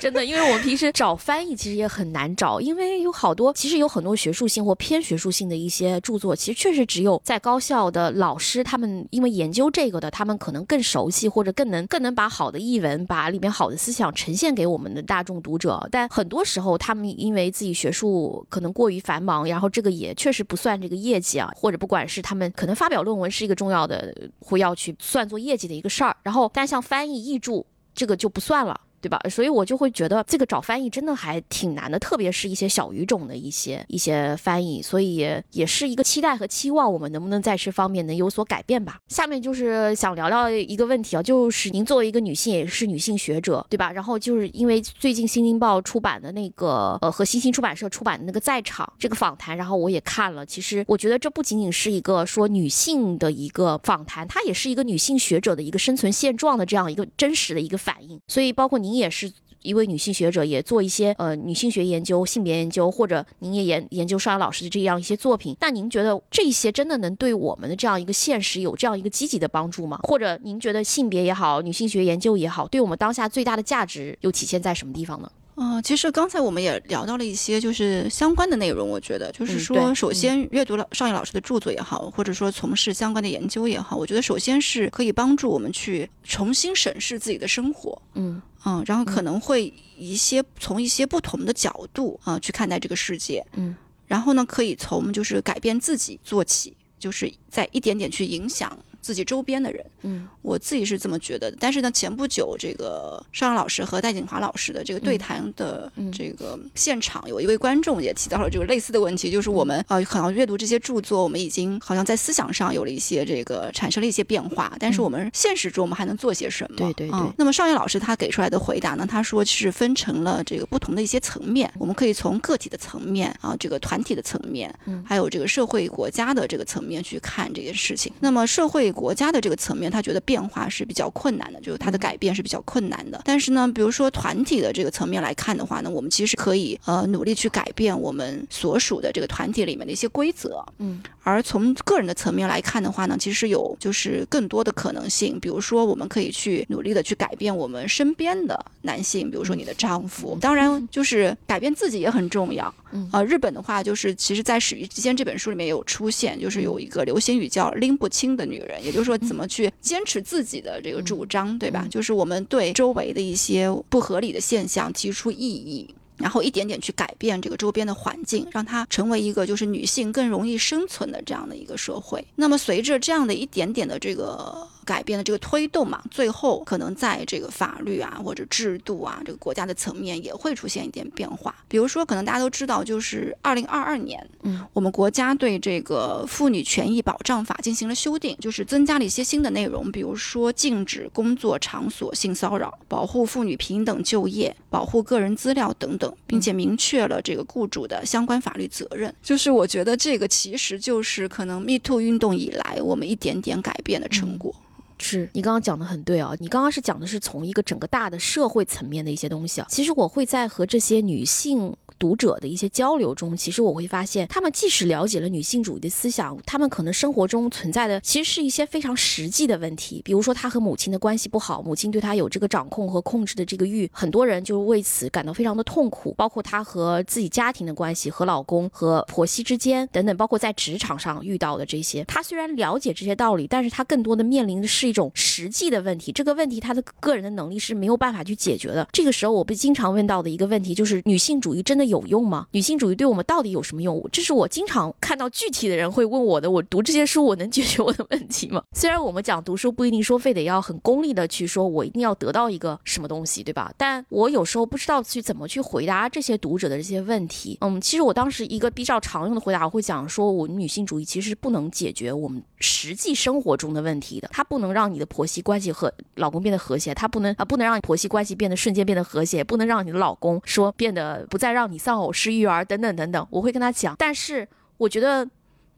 [0.00, 15.86] 真的，因为我们平时找翻译其实也很难找，因为有好多其实有很多学术性或偏学术性的一些著作，其实确实只有在高校的老师他们因为研究这个的，他们可能更熟悉或者更能更能把好的译文把里面好的思想呈现给我们的大众读者。
[15.92, 27.62] 但很多时候他们因为自己学术可能过于繁忙，然后这个也确实不算这个业绩啊，或者不管是他们可能发表论文是一个重要的会要去算作业绩的一个事儿，然后但像翻译译著
[27.94, 28.80] 这个就不算了。
[29.00, 29.18] 对吧？
[29.30, 38.98] 所以我就会觉得这个找翻译真的还挺难的，特别是一些小语种的一些一些翻译，所以也是一个期待和期望，我们能不能在这方面能有所改变吧？
[39.08, 43.90] 下面就是想聊聊一个问题啊，就是您作为一个女性，也是女性学者，对吧？
[43.90, 58.20] 然后就是因为最近《新京报》出版的那个呃和新兴出版社出版的那个在场这个访谈，然后我也看了，其实我觉得这不仅仅是一个说女性的一个访谈，它也是一个女性学者的一个生存现状的这样一个真实的一个反应。
[58.28, 58.89] 所以包括您。
[58.90, 59.30] 您也是
[59.62, 65.56] 一位女性学者，也做一些呃女性学研究、性别研究，或者您也研研究邵阳老师的这样一些作品。
[65.60, 70.00] 那您觉得这些真的能对我们的这样一个现实有这样一个积极的帮助吗？
[70.02, 75.30] 或者您觉得性别也好，女性学研究也好，对我们当下最大的价值又体现在什么地方呢？
[75.56, 78.88] 啊，其实刚才我们也聊到了一些就是相关的内容。
[78.88, 88.00] 我觉得就是说，首先阅读了上野老师的著作也好，或者说从事相关的研究也好，我觉得首先是可以帮助我们去重新审视自己的生活。
[88.14, 88.40] 嗯。
[88.64, 93.74] 嗯，然后可能会一些从一些不同的角度啊去看待这个世界，嗯，
[94.06, 99.84] 然后呢，可以从就是改变自己做起，就是在一点点去影响自己周边的人。
[100.02, 101.56] 嗯，我自己是这么觉得的。
[101.60, 116.76] 但是呢，前不久这个邵阳老师和戴锦华老师的这个对谈的这个现场，有一位观众也提到了这个类似的问题，就是我们呃，好像阅读这些著作，我们已经好像在思想上有了一些这个产生了一些变化，但是我们现实中我们还能做些什么？
[116.76, 117.20] 对对对。
[117.36, 128.12] 那么邵阳老师他给出来的回答呢，他说是分成了这个不同的一些层面，我们可以从个体的层面啊，这个团体的层面，嗯，还有这个社会国家的这个层面去看这件事情。
[128.20, 133.20] 那么社会国家的这个层面，他觉得变化是比较困难的，就是它的改变是比较困难的。
[133.24, 141.02] 但是呢，比如说团体的这个层面来看的话呢，我们其实可以呃努力去改变我们所属的这个团体里面的一些规则，嗯。
[141.22, 150.38] 而从个人的层面来看的话呢，其实有就是更多的可能性，比如说我们可以去努力的去改变我们身边的男性，比如说你的丈夫。
[150.40, 152.72] 当然，就是改变自己也很重要。
[152.92, 161.86] 嗯啊，日本的话就是，其实，在《始于之间》这本书里面有出现，就是有一个流行语叫“拎不清的女人”，也就是说，怎么去坚持自己的这个主张，对吧？
[161.90, 165.94] 就是我们对周围的一些不合理的现象提出异议。
[166.16, 172.22] 然后一点点去改变这个周边的环境，让它成为一个就是女性更容易生存的这样的一个社会。
[172.36, 174.68] 那么随着这样的一点点的这个。
[174.84, 181.54] 改变的这个推动嘛，最后可能在这个法律啊或者制度啊这个国家的层面也会出现一点变化。
[181.68, 199.14] 比如说，可能大家都知道，就是二零二二年，嗯，我们国家对这个妇女权益保障法进行了修订，就是增加了一些新的内容，比如说禁止工作场所性骚扰、保护妇女平等就业、保护个人资料等等，并且明确了这个雇主的相关法律责任。
[199.22, 204.54] 就是我觉得这个其实就是可能 Me Too 运动以来我们一点点改变的成果。
[205.00, 209.66] 是你刚刚讲的很对啊，你刚刚是讲的是从一个整个大的社会层面的一些东西啊。
[209.70, 220.02] 其实我会在和这些女性读者的一些交流中，其实我会发现，他们即使了解了女性主义的思想，他们可能生活中存在的其实是一些非常实际的问题。
[220.04, 226.12] 比如说，他和母亲的关系不好，母亲对他有这个掌控和控制的这个欲，很多人就为此感到非常的痛苦。
[226.18, 234.90] 包括他和自己家庭的关系，和老公和婆媳之间等等，包括在职场上遇到的这些，他虽然了解这些道理，但是他更多的面临的是。
[234.90, 238.88] 一种实际的问题，这个问题他的个人的能力是没有办法去解决的。
[238.90, 242.46] 这个时候，我被经常问到的一个问题就是：女性主义真的有用吗？
[242.52, 244.02] 女性主义对我们到底有什么用？
[244.10, 246.50] 这是我经常看到具体的人会问我的。
[246.50, 248.62] 我读这些书，我能解决我的问题吗？
[248.74, 253.72] 虽然我们讲读书不一定说非得要很功利的去说，我一定要得到一个什么东西，对吧？
[253.76, 257.56] 但我有时候不知道去怎么去回答这些读者的这些问题。
[257.60, 264.90] 嗯，其实我当时一个比较常用的回答，我会讲说，我们女性主义其实不能解决我们实际生活中的问题的，它不能让。
[264.90, 273.26] 你的婆媳关系和老公变得和谐，它不能啊，不能让你婆媳关系变得瞬间变得和谐，不能让你的老公说变得不再让你丧偶式育儿等等等等。
[273.30, 275.28] 我会跟他讲，但是我觉得。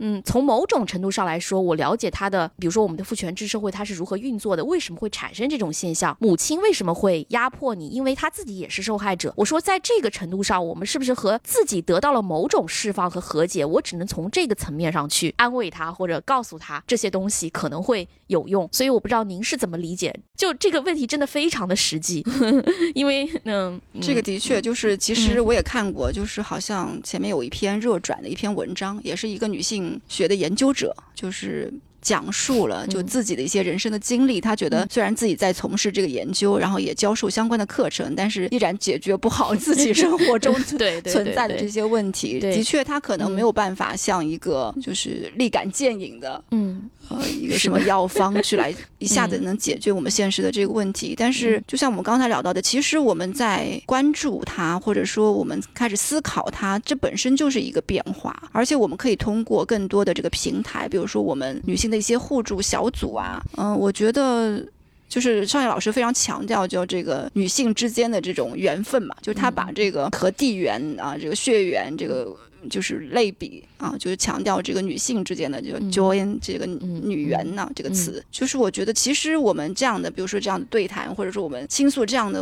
[0.04, 6.16] 嗯，从某种程度上来说，我了解他的，比如说我们的父权制社会它是如何运作的，为什么会产生这种现象？
[6.18, 7.86] 母亲为什么会压迫你？
[7.86, 9.32] 因为她自己也是受害者。
[9.36, 13.64] 我说，在这个程度上，我们是不是和自己得到了某种释放和和解？
[13.64, 18.68] 我只能从这个层面上去安慰他，或者告诉他这些东西可能会有用。
[18.72, 20.12] 所以我不知道您是怎么理解？
[20.36, 22.26] 就这个问题真的非常的实际，
[22.96, 29.91] 因为嗯，这个的确就是，其实我也看过，就是好像前面有一篇热转的一篇文章，也是一个女性。
[30.08, 31.72] 学的研究者就是
[32.02, 34.40] 讲述了就自己的一些人生的经历。
[34.40, 40.54] 他觉得虽然自己在从事这个研究，然后也教授相关的课程，但是依然解决不好自己生活中
[41.06, 42.38] 存在的这些问题。
[42.38, 46.90] 的确，他可能没有办法像一个就是立竿见影的，嗯。
[47.08, 51.14] 呃，一个什么药方去来一下子能解决我们现实的这个问题？
[51.18, 58.48] 但是，就像我们刚才聊到的，其实我们在关注它，或者说我们开始思考它，这本身就是一个变化。
[58.52, 64.66] 而且，我们可以通过更多的这个平台，比如说我们女性的一些互助小组啊，嗯，我觉得
[65.08, 72.34] 就是上野老师非常强调，就这个女性之间的这种缘分嘛，就是他把这个和地缘啊，这个血缘这个。
[72.70, 82.40] 就是类比啊，就是强调这个女性之间的这个 join 这个女缘呢这个词，就是我觉得其实我们这样的，比如说这样的对谈，或者说我们倾诉这样的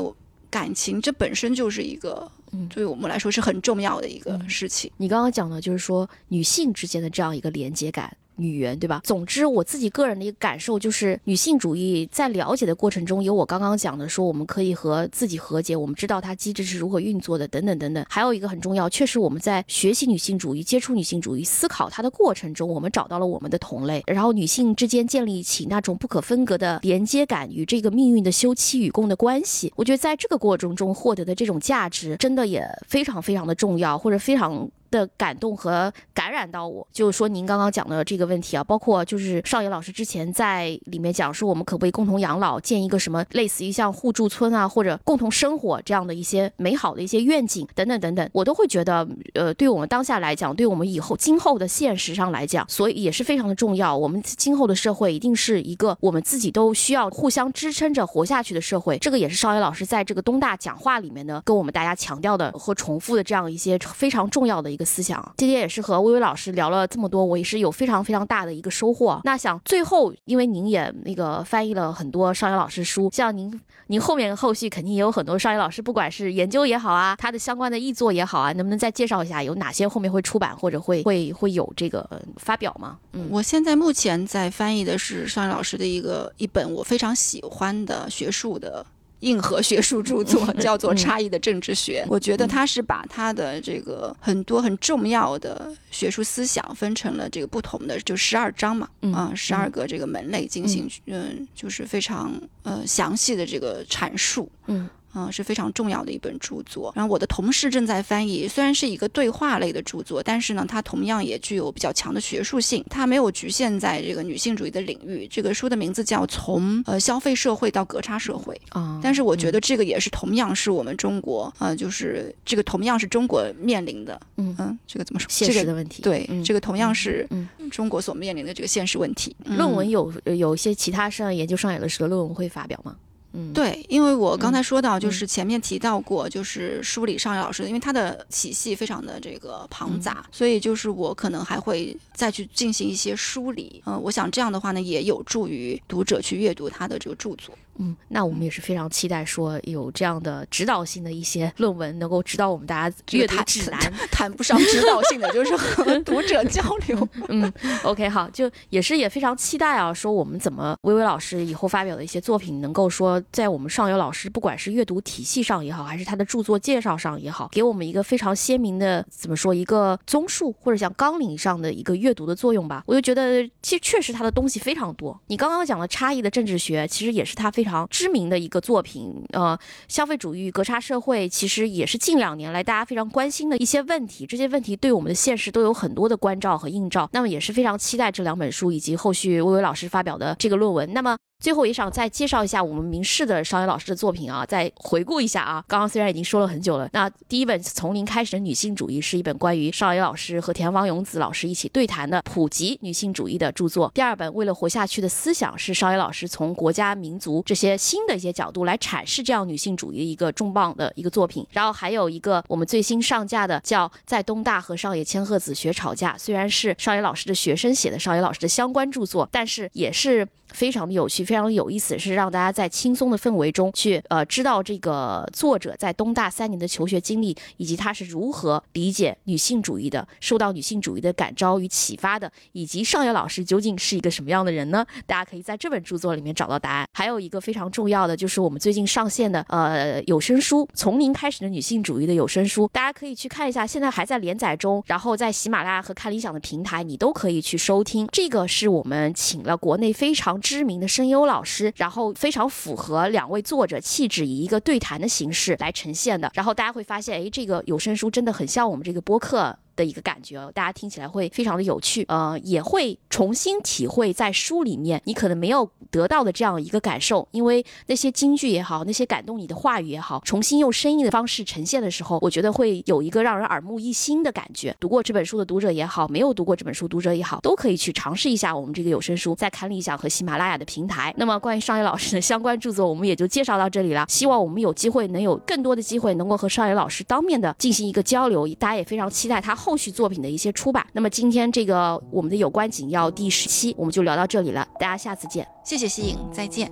[0.50, 2.30] 感情，这本身就是一个
[2.68, 4.92] 对我们来说是很重要的一个事情。
[4.98, 8.14] 你刚刚讲的就是说女性之间的这样一个连接感。
[8.40, 9.00] 女人对吧？
[9.04, 18.04] 总之，我自己个人的一个感受就是，女性主义在了解的过程中，有我刚刚讲的，说我们可以和自己和解，我们知道它机制是如何运作的，等等等等。
[18.08, 29.72] 还有一个很重要，确实我们在学习女性主义、接触女性主义、思考它的过程中，我们找到了我们的同类，然后女性之间建立起那种不可分割的连接感与这个命运的休戚与共的关系。
[29.76, 34.68] 我觉得在这个过程中获得的这种价值，真的也非常非常的重要，或者非常。
[34.90, 36.86] 的感动和感染到我。
[36.92, 53.96] 就是说您刚刚讲的这个问题啊，包括就是少爷老师之前在里面讲说，我们可不可以共同养老，建一个什么类似于像互助村啊，或者共同生活这样的一些美好的一些愿景等等等等，我都会觉得，呃，对我们当下来讲，对我们以后今后的现实上来讲，所以也是非常的重要。
[53.96, 58.98] 我们今后的社会一定是一个我们自己都需要互相支撑着活下去的社会。
[58.98, 65.34] 这个也是少爷老师在这个东大讲话里面呢，跟我们大家强调的和重复的这样一些非常重要的一个思想。
[65.36, 69.20] 今天也是和薇薇老师聊了这么多，我也是有非常非常大的一个收获。
[69.24, 82.08] 那想最后，因为您也那个翻译了很多少爷老师书，像您您后面后续肯定也有很多少爷老师，不管是研究也好啊，他的相关的译作也好啊，能不能再介绍一下有哪些后面会出版或者会会会有这个
[82.38, 82.96] 发表吗？
[83.12, 88.86] 嗯，我现在目前在翻译的是少爷老师的一个一本我非常喜欢的学术的。
[89.20, 104.88] 硬核学术著作叫做《差异的政治学》，我觉得他是把他的这个很多很重要的学术思想分成了这个不同的就十二章嘛，啊，十二个这个门类进行，嗯，就是非常呃详细的这个阐述，嗯。
[105.14, 106.92] 嗯，是非常重要的一本著作。
[106.94, 112.84] 然后我的同事正在翻译，虽然是一个对话类的著作，但是呢，它同样也具有比较强的学术性。
[112.88, 115.26] 它没有局限在这个女性主义的领域。
[115.28, 119.00] 这个书的名字叫《从呃消费社会到格差社会》啊。
[119.02, 125.26] 但是我觉得这个也是同样是我们中国啊，就是这个同样是中国面临的，嗯嗯，这个怎么说？
[125.28, 126.02] 现实的问题。
[126.02, 127.28] 对，这个同样是
[127.70, 129.34] 中国所面临的这个现实问题。
[129.44, 132.96] 论文有有一些其他上研究上有的时候论文会发表吗？
[133.32, 143.82] 嗯，对，因为我刚才说到，就是前面提到过，就是梳理上野老师，因为他的体系非常的这个庞杂，所以就是我可能还会再去进行一些梳理。
[143.86, 147.54] 嗯，我想这样的话呢，也有助于读者去阅读他的这个著作。
[147.78, 153.80] 嗯，那我们也是非常期待说有这样的指导性的一些论文，能够指导我们大家阅读指南，
[154.12, 157.08] 谈不上指导性的，就是和 读者交流。
[157.28, 157.50] 嗯
[157.82, 172.84] ，OK，好，就也是也非常期待啊，说我们怎么微微老师以后发表的一些作品，能够说在我们上游老师不管是阅读体系上也好，还是他的著作介绍上也好，给我们一个非常鲜明的怎么说一个综述或者像纲领上的一个阅读的作用吧。
[172.86, 175.18] 我就觉得其实确实他的东西非常多。
[175.28, 177.70] 你刚刚讲的差异的政治学，其实也是他非非。
[177.70, 179.56] 常知名的一个作品，呃，
[179.86, 184.26] 消费主义格差社会，其实也是近两年来大家非常关心的一些问题。
[184.26, 187.08] 这些问题对我们的现实都有很多的关照和映照。
[187.12, 190.92] 那么也是非常期待这两本书以及后续薇薇老师发表的这个论文。
[190.92, 191.16] 那么。
[191.40, 195.64] 最后也想再介绍一下我们明世的邵野老师的作品啊，再回顾一下啊。
[195.66, 203.90] 刚刚虽然已经说了很久了，那第一本从零开始的女性主义是一本关于邵野老师和田王勇子老师一起对谈的普及女性主义的著作。
[203.94, 211.46] 第二本为了活下去的思想是邵野老师从国家民族这些新的一些角度来阐释这样女性主义的一个重磅的一个作品。
[211.52, 220.28] 然后还有一个我们最新上架的叫在东大和上野千鹤子学吵架，虽然是邵野老师的学生写的邵野老师的相关著作，但是也是。
[220.52, 234.84] 非常的有趣，非常的有意思，是让大家在轻松的氛围中去呃知道这个作者在东大三年的求学经历，以及他是如何理解女性主义的，受到女性主义的感召与启发的，以及上野老师究竟是一个什么样的人呢？
[235.06, 236.86] 大家可以在这本著作里面找到答案。
[236.92, 248.08] 还有一个非常重要的就是我们最近上线的呃有声书《从零开始的女性主义》的有声书，大家可以去看一下，现在还在连载中，然后在喜马拉雅和看理想的平台你都可以去收听。
[248.10, 250.39] 这个是我们请了国内非常。
[250.40, 256.30] 知名的声优老师，然后非常符合两位作者气质，以一个对谈的形式来呈现的。
[256.34, 259.56] 然后大家会发现，哎，这个有声书真的很像我们这个播客。
[259.76, 274.74] 的一个感觉，大家听起来会非常的有趣，呃，也会重新体会在书里面你可能没有得到的这样一个感受，因为那些京剧也好，那些感动你的话语也好，重新用声音的方式呈现的时候，我觉得会有一个让人耳目一新的感觉。
[274.78, 281.12] 读过这本书的读者也好，没有读过这本书读者也好，都可以去尝试一下我们这个有声书，在看理想和喜马拉雅的平台。
[281.16, 284.06] 那么关于少爷老师的相关著作，我们也就介绍到这里了。
[284.08, 289.80] 希望我们有机会能有更多的机会，能够和少爷老师当面的进行一个交流，大家也非常期待他后。
[289.80, 290.86] 续作品的一些出版。
[290.92, 294.68] 那么今天这个我们的有关紧要第十期，我们就聊到这里了。
[294.78, 296.70] 大家下次见，谢谢西影，再见。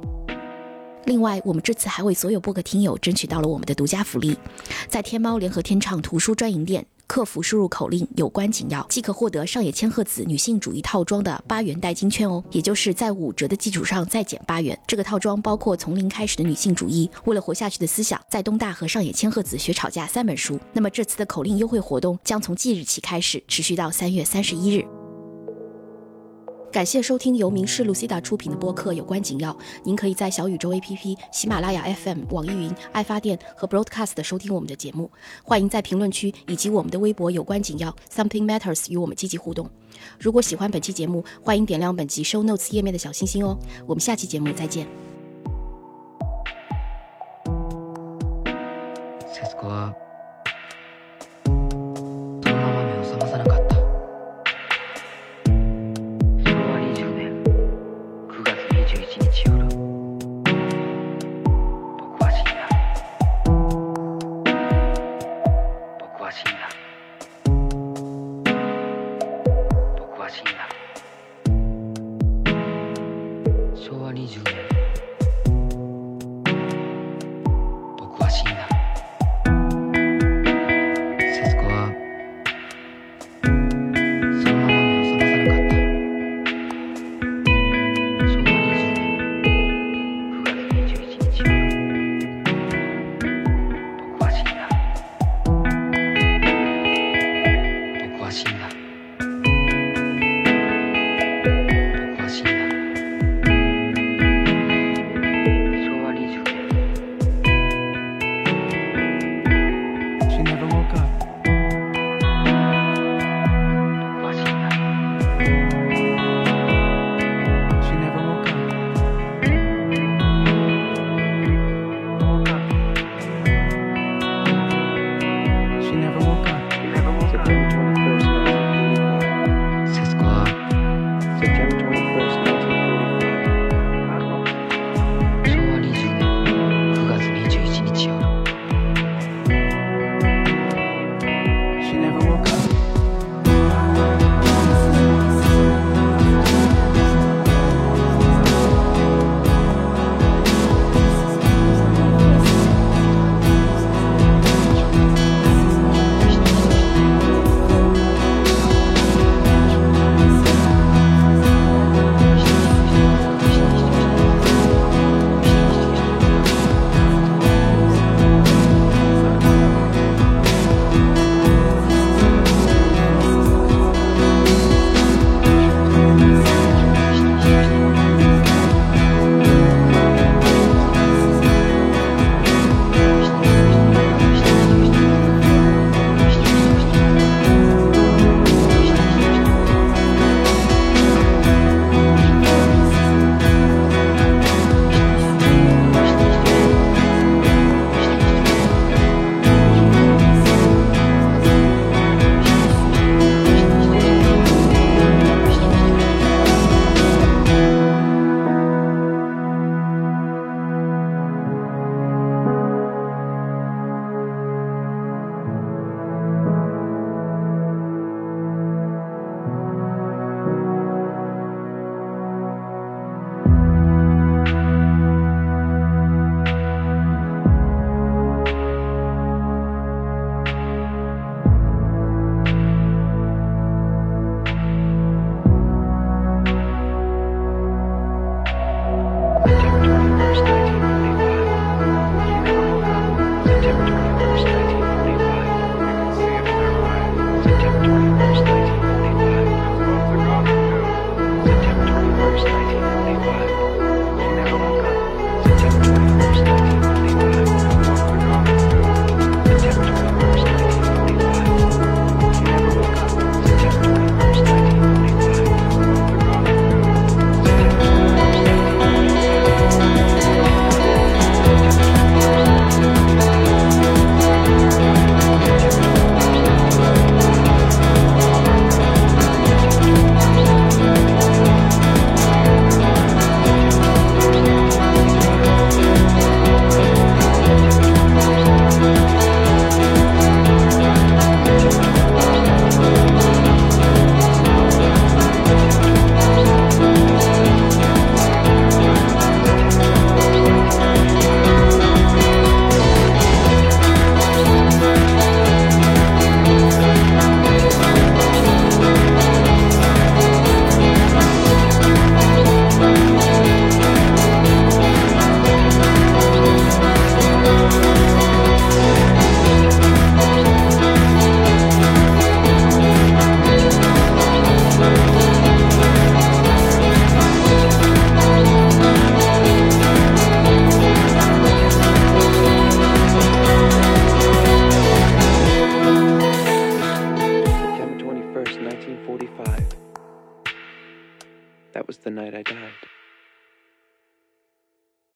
[1.06, 4.36] 另外，我们这次还为所有播客听友争取到了我们的独家福利，
[4.88, 6.84] 在天猫联合天畅图书专营店。
[7.08, 14.78] 客服输入口令“有关紧要”即可获得上野千鹤子女性主义套装的八元代金券哦，也就是在五折的基础上再减八元。
[14.86, 20.60] 这个套装包括从零开始的女性主义、为了活下去的思想、在东大和上野千鹤子学吵架三本书。
[20.74, 24.97] 那么这次的口令优惠活动将从即日起开始，持续到三月三十一日。
[26.70, 29.56] 感谢收听由名仕 lucida 出品的播客有关紧要。
[29.84, 35.10] 您可以在小宇宙 app 喜马拉雅 fm 网易云爱发电和 broadcast 收听我们的节目
[35.42, 37.94] 欢迎在评论区以及我们的微博有关紧要。
[38.12, 39.68] Something matters 与我们积极互动。
[40.18, 43.58] 如果喜欢本期节目欢迎点亮本集 show notes 页面的小心心哦。
[43.86, 44.86] 我们下期节目再见。